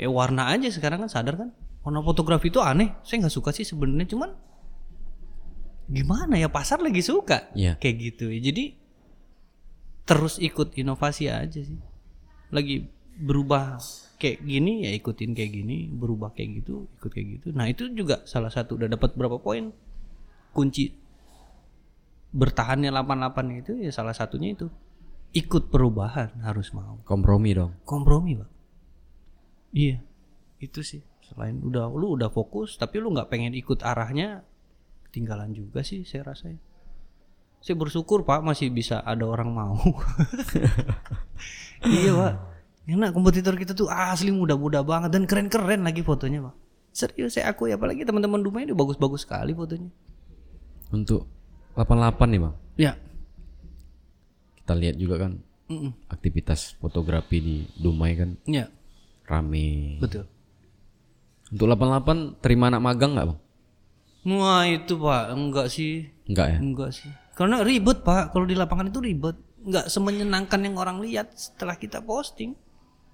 [0.00, 1.52] Kayak warna aja sekarang kan sadar kan?
[1.84, 4.32] Warna fotografi itu aneh saya nggak suka sih sebenarnya cuman
[5.90, 7.52] gimana ya pasar lagi suka.
[7.52, 7.76] Iya.
[7.76, 8.78] kayak gitu ya jadi
[10.08, 11.80] terus ikut inovasi aja sih.
[12.48, 12.88] Lagi
[13.20, 13.76] berubah
[14.16, 17.48] kayak gini ya ikutin kayak gini berubah kayak gitu ikut kayak gitu.
[17.52, 19.72] Nah itu juga salah satu udah dapat berapa poin?
[20.50, 20.99] Kunci
[22.30, 24.70] bertahannya 88 itu ya salah satunya itu.
[25.30, 26.98] Ikut perubahan harus mau.
[27.06, 27.78] Kompromi dong.
[27.86, 28.50] Kompromi pak.
[29.70, 30.02] Iya
[30.58, 31.02] itu sih.
[31.22, 34.42] Selain udah lu udah fokus tapi lu nggak pengen ikut arahnya
[35.08, 36.60] ketinggalan juga sih saya rasa ya.
[37.60, 39.76] saya bersyukur pak masih bisa ada orang mau.
[41.80, 42.34] Iya pak.
[42.84, 46.54] Karena kompetitor kita tuh asli muda-muda banget dan keren-keren lagi fotonya pak.
[46.92, 49.88] Serius saya aku ya apalagi teman-teman Dumai ini bagus-bagus sekali fotonya.
[50.92, 51.24] Untuk
[51.74, 51.86] 88
[52.26, 52.92] nih bang, Ya.
[54.56, 55.32] kita lihat juga kan
[55.66, 55.92] Mm-mm.
[56.08, 58.66] aktivitas fotografi di Dumai kan Ya
[59.24, 59.98] rame.
[59.98, 60.26] betul.
[61.48, 63.38] Untuk 88 terima anak magang nggak bang?
[64.22, 66.58] Wah itu pak enggak sih Enggak ya?
[66.58, 67.10] enggak sih.
[67.32, 69.34] Karena ribet pak kalau di lapangan itu ribet.
[69.60, 72.54] Enggak semenyenangkan yang orang lihat setelah kita posting.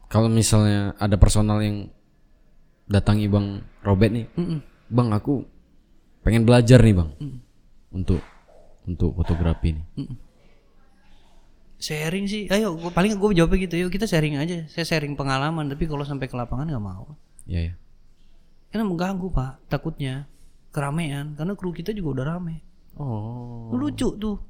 [0.06, 1.90] Kalau misalnya ada personal yang
[2.86, 3.46] datangi bang
[3.82, 4.58] Robert nih, Mm-mm.
[4.86, 5.42] bang aku
[6.20, 7.10] pengen belajar nih bang
[7.90, 8.18] untuk
[8.88, 9.86] untuk fotografi nih.
[11.76, 14.64] Sharing sih, ayo paling gue jawabnya gitu, yuk kita sharing aja.
[14.72, 17.12] Saya sharing pengalaman, tapi kalau sampai ke lapangan nggak mau.
[17.44, 17.74] Ya ya.
[18.72, 20.24] Karena mengganggu pak, takutnya
[20.72, 21.36] keramaian.
[21.36, 22.64] Karena kru kita juga udah rame.
[22.96, 23.76] Oh.
[23.76, 24.40] Lucu tuh.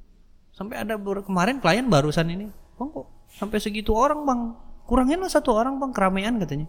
[0.55, 3.07] Sampai ada kemarin klien barusan ini, bang kok
[3.37, 4.41] sampai segitu orang bang,
[4.89, 6.65] kurangin lah satu orang bang keramaian katanya.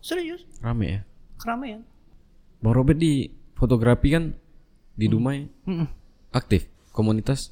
[0.00, 1.00] Serius, Rame ya.
[1.36, 1.84] keramaian.
[2.64, 4.32] Bang Robert di fotografi kan
[4.96, 5.84] di Dumai Mm-mm.
[6.32, 6.64] aktif,
[6.94, 7.50] komunitas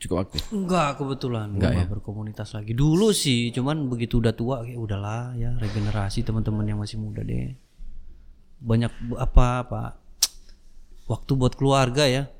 [0.00, 0.48] cukup aktif.
[0.50, 1.84] Enggak kebetulan Enggak ya?
[1.84, 2.72] berkomunitas lagi.
[2.72, 7.52] Dulu sih, cuman begitu udah tua kayak udahlah ya regenerasi teman-teman yang masih muda deh.
[8.64, 9.82] Banyak apa apa
[11.04, 12.32] waktu buat keluarga ya.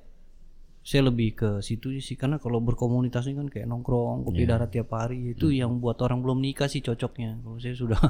[0.80, 4.96] Saya lebih ke situ sih karena kalau berkomunitas ini kan kayak nongkrong, kopi darat tiap
[4.96, 7.36] hari itu yang buat orang belum nikah sih cocoknya.
[7.44, 8.00] Kalau saya sudah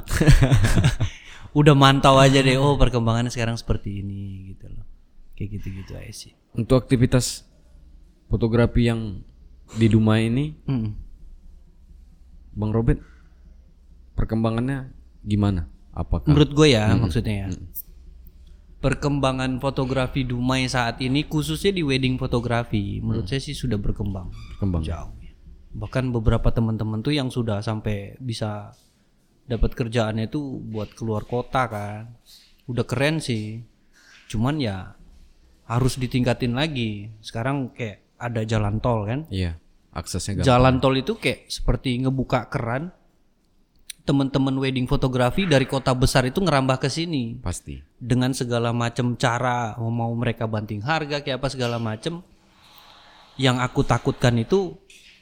[1.59, 4.87] udah mantau aja deh oh perkembangannya sekarang seperti ini gitu loh.
[5.35, 6.31] Kayak gitu-gitu aja sih.
[6.55, 7.50] Untuk aktivitas
[8.31, 9.19] fotografi yang
[9.75, 10.89] di Dumai ini, Mm.
[12.51, 12.99] Bang Robert
[14.15, 14.91] perkembangannya
[15.23, 15.71] gimana?
[15.91, 17.49] Apakah Menurut gue ya maksudnya ya.
[18.81, 24.83] Perkembangan fotografi Dumai saat ini khususnya di wedding fotografi menurut saya sih sudah berkembang berkembang?
[24.83, 25.13] jauh.
[25.21, 25.31] ya.
[25.71, 28.73] Bahkan beberapa teman-teman tuh yang sudah sampai bisa
[29.47, 32.01] dapat kerjaannya tuh buat keluar kota kan.
[32.67, 33.63] Udah keren sih.
[34.27, 34.95] Cuman ya
[35.67, 37.11] harus ditingkatin lagi.
[37.23, 39.25] Sekarang kayak ada jalan tol kan.
[39.33, 39.57] Iya,
[39.91, 40.47] aksesnya gampang.
[40.47, 42.93] Jalan tol itu kayak seperti ngebuka keran.
[44.01, 47.77] Teman-teman wedding fotografi dari kota besar itu ngerambah ke sini Pasti.
[48.01, 52.25] dengan segala macam cara mau mereka banting harga kayak apa segala macam.
[53.37, 54.73] Yang aku takutkan itu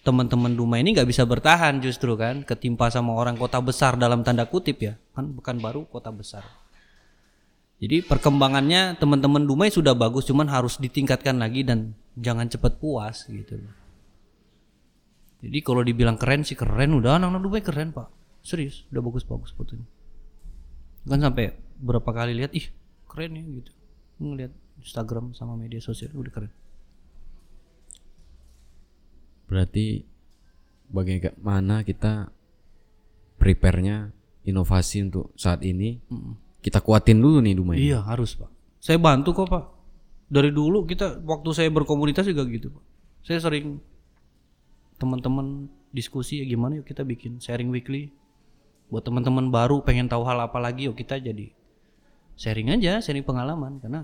[0.08, 4.48] teman-teman Duma ini nggak bisa bertahan justru kan ketimpa sama orang kota besar dalam tanda
[4.48, 6.48] kutip ya kan bukan baru kota besar.
[7.80, 13.56] Jadi perkembangannya teman-teman Dumai sudah bagus cuman harus ditingkatkan lagi dan jangan cepat puas gitu.
[13.56, 13.76] Loh.
[15.40, 18.12] Jadi kalau dibilang keren sih keren udah anak-anak Dumai keren pak.
[18.44, 19.88] Serius udah bagus-bagus fotonya.
[21.08, 22.68] Kan sampai berapa kali lihat ih
[23.08, 23.72] keren ya gitu.
[24.20, 24.52] Ngeliat
[24.84, 26.52] Instagram sama media sosial udah keren.
[29.48, 30.04] Berarti
[30.92, 32.28] bagaimana kita
[33.40, 34.12] prepare-nya
[34.44, 36.04] inovasi untuk saat ini?
[36.60, 37.78] Kita kuatin dulu nih Dumai.
[37.80, 38.52] iya harus pak.
[38.84, 39.66] Saya bantu kok pak.
[40.30, 42.84] Dari dulu kita waktu saya berkomunitas juga gitu pak.
[43.24, 43.80] Saya sering
[45.00, 48.12] teman-teman diskusi ya gimana yuk kita bikin sharing weekly?
[48.92, 51.52] Buat teman-teman baru pengen tahu hal apa lagi yuk kita jadi
[52.36, 53.80] sharing aja sharing pengalaman.
[53.80, 54.04] Karena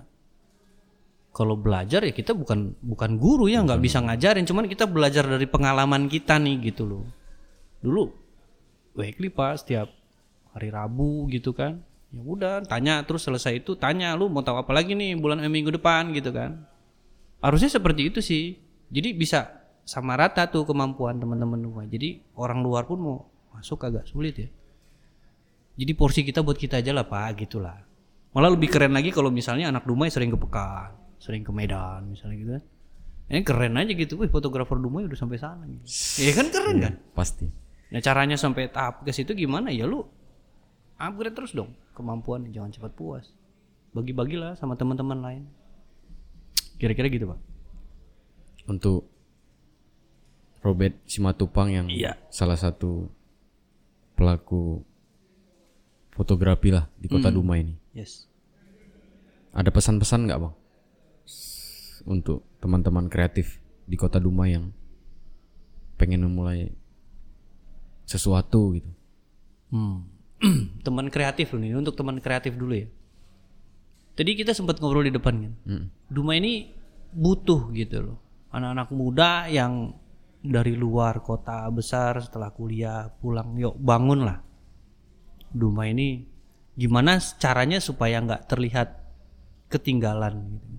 [1.36, 4.48] kalau belajar ya kita bukan bukan guru ya nggak bisa ngajarin.
[4.48, 7.04] Cuman kita belajar dari pengalaman kita nih gitu loh.
[7.84, 8.08] Dulu
[8.96, 9.92] weekly pak setiap
[10.56, 11.84] hari Rabu gitu kan
[12.16, 15.52] ya udah tanya terus selesai itu tanya lu mau tahu apa lagi nih bulan eh,
[15.52, 16.16] minggu depan?
[16.16, 16.64] Gitu kan.
[17.44, 18.56] Harusnya seperti itu sih.
[18.88, 19.52] Jadi bisa
[19.84, 23.18] sama rata tuh kemampuan teman-teman semua jadi orang luar pun mau
[23.52, 24.50] masuk agak sulit ya.
[25.76, 27.76] Jadi porsi kita buat kita aja lah pak gitulah.
[28.32, 32.36] Malah lebih keren lagi kalau misalnya anak Dumai sering ke Pekan sering ke Medan misalnya
[32.40, 32.64] gitu kan.
[33.26, 34.14] Ini keren aja gitu.
[34.24, 35.84] Wih fotografer Dumai udah sampai sana gitu.
[36.24, 36.94] ya kan keren kan?
[37.12, 37.52] Pasti.
[37.92, 39.74] Nah caranya sampai tahap ke situ gimana?
[39.74, 40.08] Ya lu
[40.96, 43.26] upgrade terus dong kemampuan jangan cepat puas.
[43.96, 45.44] Bagi-bagilah sama teman-teman lain.
[46.76, 47.40] Kira-kira gitu pak.
[48.68, 49.08] Untuk
[50.60, 52.18] Robert Simatupang yang Iya.
[52.28, 53.08] salah satu
[54.18, 54.82] pelaku
[56.12, 57.38] fotografi lah di kota Hmm.
[57.40, 57.76] Dumai ini.
[57.96, 58.28] Yes.
[59.56, 60.56] Ada pesan-pesan nggak bang?
[62.06, 64.74] Untuk teman-teman kreatif di kota Dumai yang
[65.96, 66.74] pengen memulai
[68.04, 68.90] sesuatu gitu.
[69.72, 70.06] Hmm.
[70.86, 72.88] teman kreatif loh nih untuk teman kreatif dulu ya.
[74.16, 75.54] Tadi kita sempat ngobrol di depan kan.
[75.68, 75.86] Mm.
[76.08, 76.72] Duma ini
[77.12, 78.18] butuh gitu loh.
[78.56, 79.92] Anak-anak muda yang
[80.40, 84.40] dari luar kota besar setelah kuliah pulang yuk bangun lah.
[85.52, 86.24] Duma ini
[86.76, 88.88] gimana caranya supaya nggak terlihat
[89.68, 90.70] ketinggalan gitu.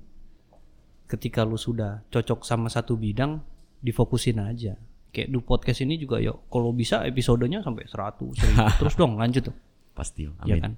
[1.06, 3.38] Ketika lu sudah cocok sama satu bidang,
[3.78, 4.74] difokusin aja.
[5.16, 8.52] Kayak du podcast ini juga ya kalau bisa episodenya sampai 100 1000.
[8.84, 9.56] terus dong lanjut tuh.
[9.96, 10.28] Pasti.
[10.28, 10.60] ya Amin.
[10.60, 10.72] kan?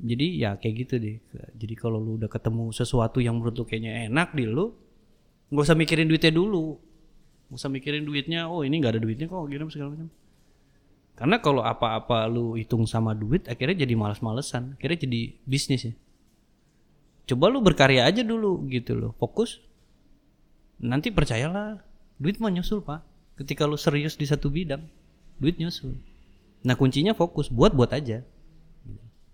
[0.00, 1.20] Jadi ya kayak gitu deh.
[1.60, 4.72] Jadi kalau lu udah ketemu sesuatu yang menurut lu kayaknya enak di lu
[5.52, 6.80] nggak usah mikirin duitnya dulu.
[7.52, 10.08] Nggak usah mikirin duitnya oh ini nggak ada duitnya kok gini segala macam.
[11.20, 15.92] Karena kalau apa-apa lu hitung sama duit akhirnya jadi malas-malesan akhirnya jadi bisnis ya.
[17.28, 19.12] Coba lu berkarya aja dulu gitu loh.
[19.20, 19.60] Fokus.
[20.80, 21.84] Nanti percayalah
[22.16, 23.09] duit mah nyusul pak
[23.40, 24.84] ketika lu serius di satu bidang
[25.40, 25.96] duit nyusul.
[26.60, 28.20] Nah kuncinya fokus buat buat aja.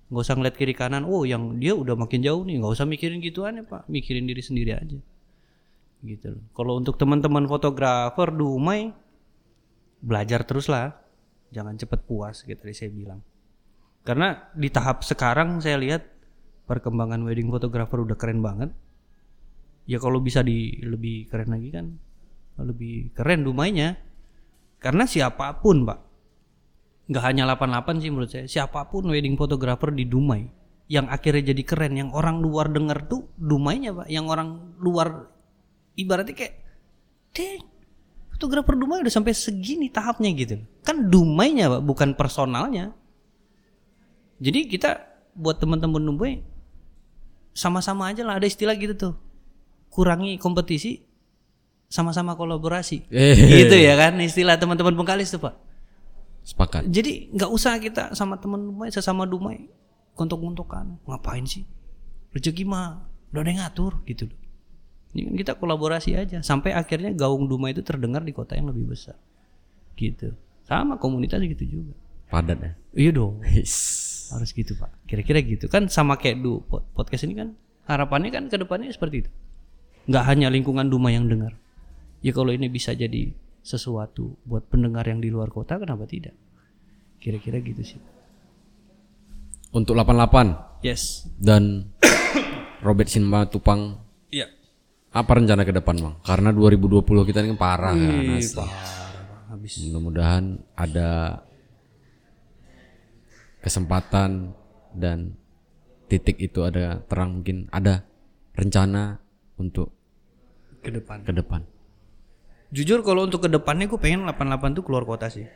[0.06, 2.62] Nggak usah ngeliat kiri kanan oh yang dia udah makin jauh nih.
[2.62, 3.90] Nggak usah mikirin gituan ya pak.
[3.90, 4.98] Mikirin diri sendiri aja.
[6.06, 6.46] Gitu loh.
[6.54, 8.94] Kalau untuk teman-teman fotografer dumai
[9.98, 10.94] belajar terus lah.
[11.50, 13.18] Jangan cepet puas gitu tadi saya bilang.
[14.06, 16.06] Karena di tahap sekarang saya lihat
[16.70, 18.70] perkembangan wedding photographer udah keren banget.
[19.90, 22.05] Ya kalau bisa di lebih keren lagi kan
[22.60, 24.00] lebih keren dumainya
[24.80, 25.98] karena siapa pun pak.
[27.06, 28.46] Nggak hanya 88 sih menurut saya.
[28.50, 30.42] Siapa pun wedding photographer di Dumai
[30.86, 34.06] yang akhirnya jadi keren yang orang luar denger tuh Dumainya pak.
[34.10, 34.48] Yang orang
[34.82, 35.30] luar
[35.94, 36.54] ibaratnya kayak
[37.30, 37.62] deng
[38.34, 40.60] fotografer Dumai udah sampai segini tahapnya gitu.
[40.82, 42.90] Kan Dumainya pak bukan personalnya.
[44.42, 45.00] Jadi kita
[45.32, 46.42] buat teman-teman Dumai
[47.54, 48.36] sama-sama aja lah.
[48.36, 49.14] Ada istilah gitu tuh.
[49.94, 51.05] Kurangi kompetisi
[51.86, 53.06] sama-sama kolaborasi.
[53.10, 53.34] Eh.
[53.66, 55.54] gitu ya kan istilah teman-teman Bengkalis tuh pak.
[56.46, 56.86] Sepakat.
[56.86, 59.66] jadi nggak usah kita sama teman Dumai sesama Dumai
[60.14, 61.66] kontok-kontokan ngapain sih?
[62.30, 63.02] Rezeki mah
[63.34, 64.38] udah ada yang ngatur gitu loh.
[65.10, 66.38] Ini kan kita kolaborasi aja.
[66.46, 69.18] Sampai akhirnya gaung Dumai itu terdengar di kota yang lebih besar.
[69.98, 70.38] Gitu.
[70.62, 71.94] Sama komunitas gitu juga.
[72.30, 72.72] Padat ya.
[72.94, 73.42] iya dong.
[73.42, 74.90] Harus gitu pak.
[75.10, 75.66] Kira-kira gitu.
[75.66, 77.48] Kan sama kayak du pod- podcast ini kan
[77.90, 79.30] harapannya kan ke depannya seperti itu.
[80.06, 81.58] Nggak hanya lingkungan Dumai yang dengar
[82.26, 83.30] ya kalau ini bisa jadi
[83.62, 86.34] sesuatu buat pendengar yang di luar kota kenapa tidak?
[87.22, 88.02] Kira-kira gitu sih.
[89.70, 91.30] Untuk 88 yes.
[91.38, 91.86] Dan
[92.86, 94.02] Robert Sinma Tupang.
[94.34, 94.50] Iya.
[95.14, 96.14] Apa rencana ke depan bang?
[96.26, 98.38] Karena 2020 kita ini kan parah kan.
[98.42, 98.66] asli.
[99.46, 99.72] habis.
[99.86, 101.42] Mudah-mudahan ada
[103.62, 104.50] kesempatan
[104.98, 105.38] dan
[106.10, 108.02] titik itu ada terang mungkin ada
[108.54, 109.22] rencana
[109.58, 109.94] untuk
[110.82, 111.22] ke depan.
[111.22, 111.75] ke depan.
[112.70, 115.46] Jujur kalau untuk ke depannya gue pengen 88 tuh keluar kota sih.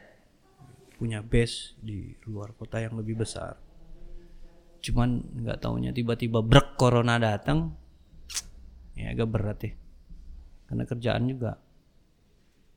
[1.01, 3.57] Punya base di luar kota yang lebih besar.
[4.81, 7.77] Cuman nggak taunya tiba-tiba brek corona datang
[8.97, 9.73] ya agak berat ya
[10.69, 11.59] karena kerjaan juga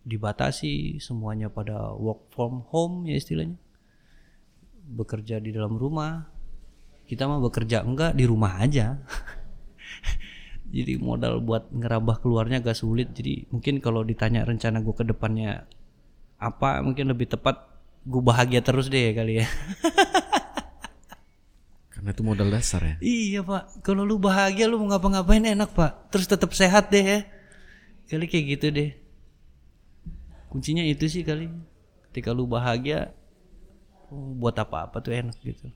[0.04, 3.60] dibatasi semuanya pada work from home ya istilahnya.
[4.84, 6.28] Bekerja di dalam rumah.
[7.04, 8.96] Kita mah bekerja enggak di rumah aja
[10.74, 13.14] jadi modal buat ngerambah keluarnya agak sulit.
[13.14, 15.70] Jadi mungkin kalau ditanya rencana gue ke depannya
[16.42, 17.70] apa mungkin lebih tepat
[18.10, 19.48] gue bahagia terus deh kali ya.
[21.94, 22.96] Karena itu modal dasar ya.
[23.06, 23.86] iya pak.
[23.86, 26.10] Kalau lu bahagia lu mau ngapa-ngapain enak pak.
[26.10, 27.20] Terus tetap sehat deh ya.
[28.10, 28.98] Kali kayak gitu deh.
[30.50, 31.54] Kuncinya itu sih kali.
[32.10, 33.14] Ketika lu bahagia
[34.10, 35.70] buat apa-apa tuh enak gitu.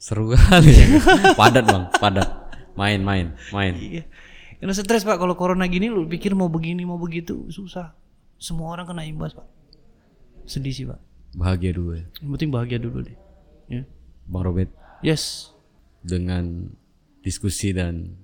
[0.00, 0.86] Seru kali ya.
[1.36, 2.39] padat bang, padat.
[2.80, 3.76] Main, main, main.
[3.76, 4.08] Iya.
[4.56, 7.92] Karena stres pak kalau corona gini lu pikir mau begini mau begitu susah.
[8.36, 9.44] Semua orang kena imbas pak.
[10.44, 10.96] Sedih sih pak.
[11.32, 12.04] Bahagia dulu ya.
[12.18, 13.16] Yang penting bahagia dulu deh.
[13.68, 13.84] Ya.
[14.24, 15.52] Bang Robert Yes.
[16.00, 16.72] dengan
[17.20, 18.16] diskusi dan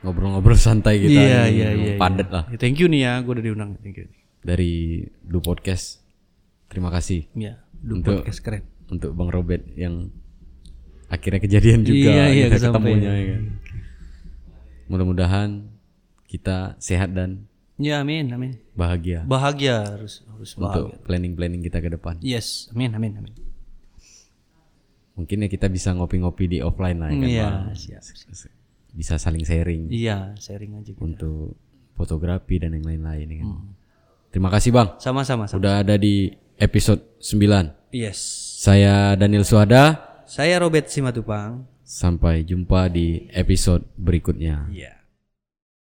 [0.00, 1.94] ngobrol-ngobrol santai kita Iya ini iya iya.
[1.96, 2.34] padat iya.
[2.34, 3.70] lah Ya, Thank you nih ya, gue udah diundang.
[3.80, 4.08] Thank you.
[4.40, 6.00] dari Du Podcast.
[6.72, 8.64] Terima kasih Ya, du Untuk- podcast keren.
[8.88, 10.08] untuk Bang Robert yang
[11.10, 13.42] akhirnya kejadian juga Iya, iya, kita ketemunya ya kan.
[14.86, 15.48] Mudah-mudahan
[16.24, 18.60] kita sehat dan Ya amin amin.
[18.72, 21.02] bahagia Bahagia harus harus untuk bahagia.
[21.02, 22.20] planning-planning kita ke depan.
[22.20, 23.32] Yes, amin amin amin.
[25.14, 27.28] Mungkin ya kita bisa ngopi-ngopi di offline lah ya kan.
[27.28, 27.76] Iya, Bang?
[27.76, 28.02] siap.
[28.90, 30.90] Bisa saling sharing Iya, sharing aja.
[30.90, 30.98] gitu.
[30.98, 31.54] untuk
[31.94, 33.48] fotografi dan yang lain-lain ya kan.
[33.50, 33.68] Hmm.
[34.30, 34.88] Terima kasih Bang.
[34.96, 35.44] Sama-sama.
[35.44, 35.52] sama.
[35.52, 37.72] Sudah ada di episode 9.
[37.90, 38.18] Yes.
[38.60, 40.09] Saya Daniel Suada.
[40.30, 41.66] Saya Robert Simatupang.
[41.82, 44.70] Sampai jumpa di episode berikutnya.
[44.70, 44.99] Iya.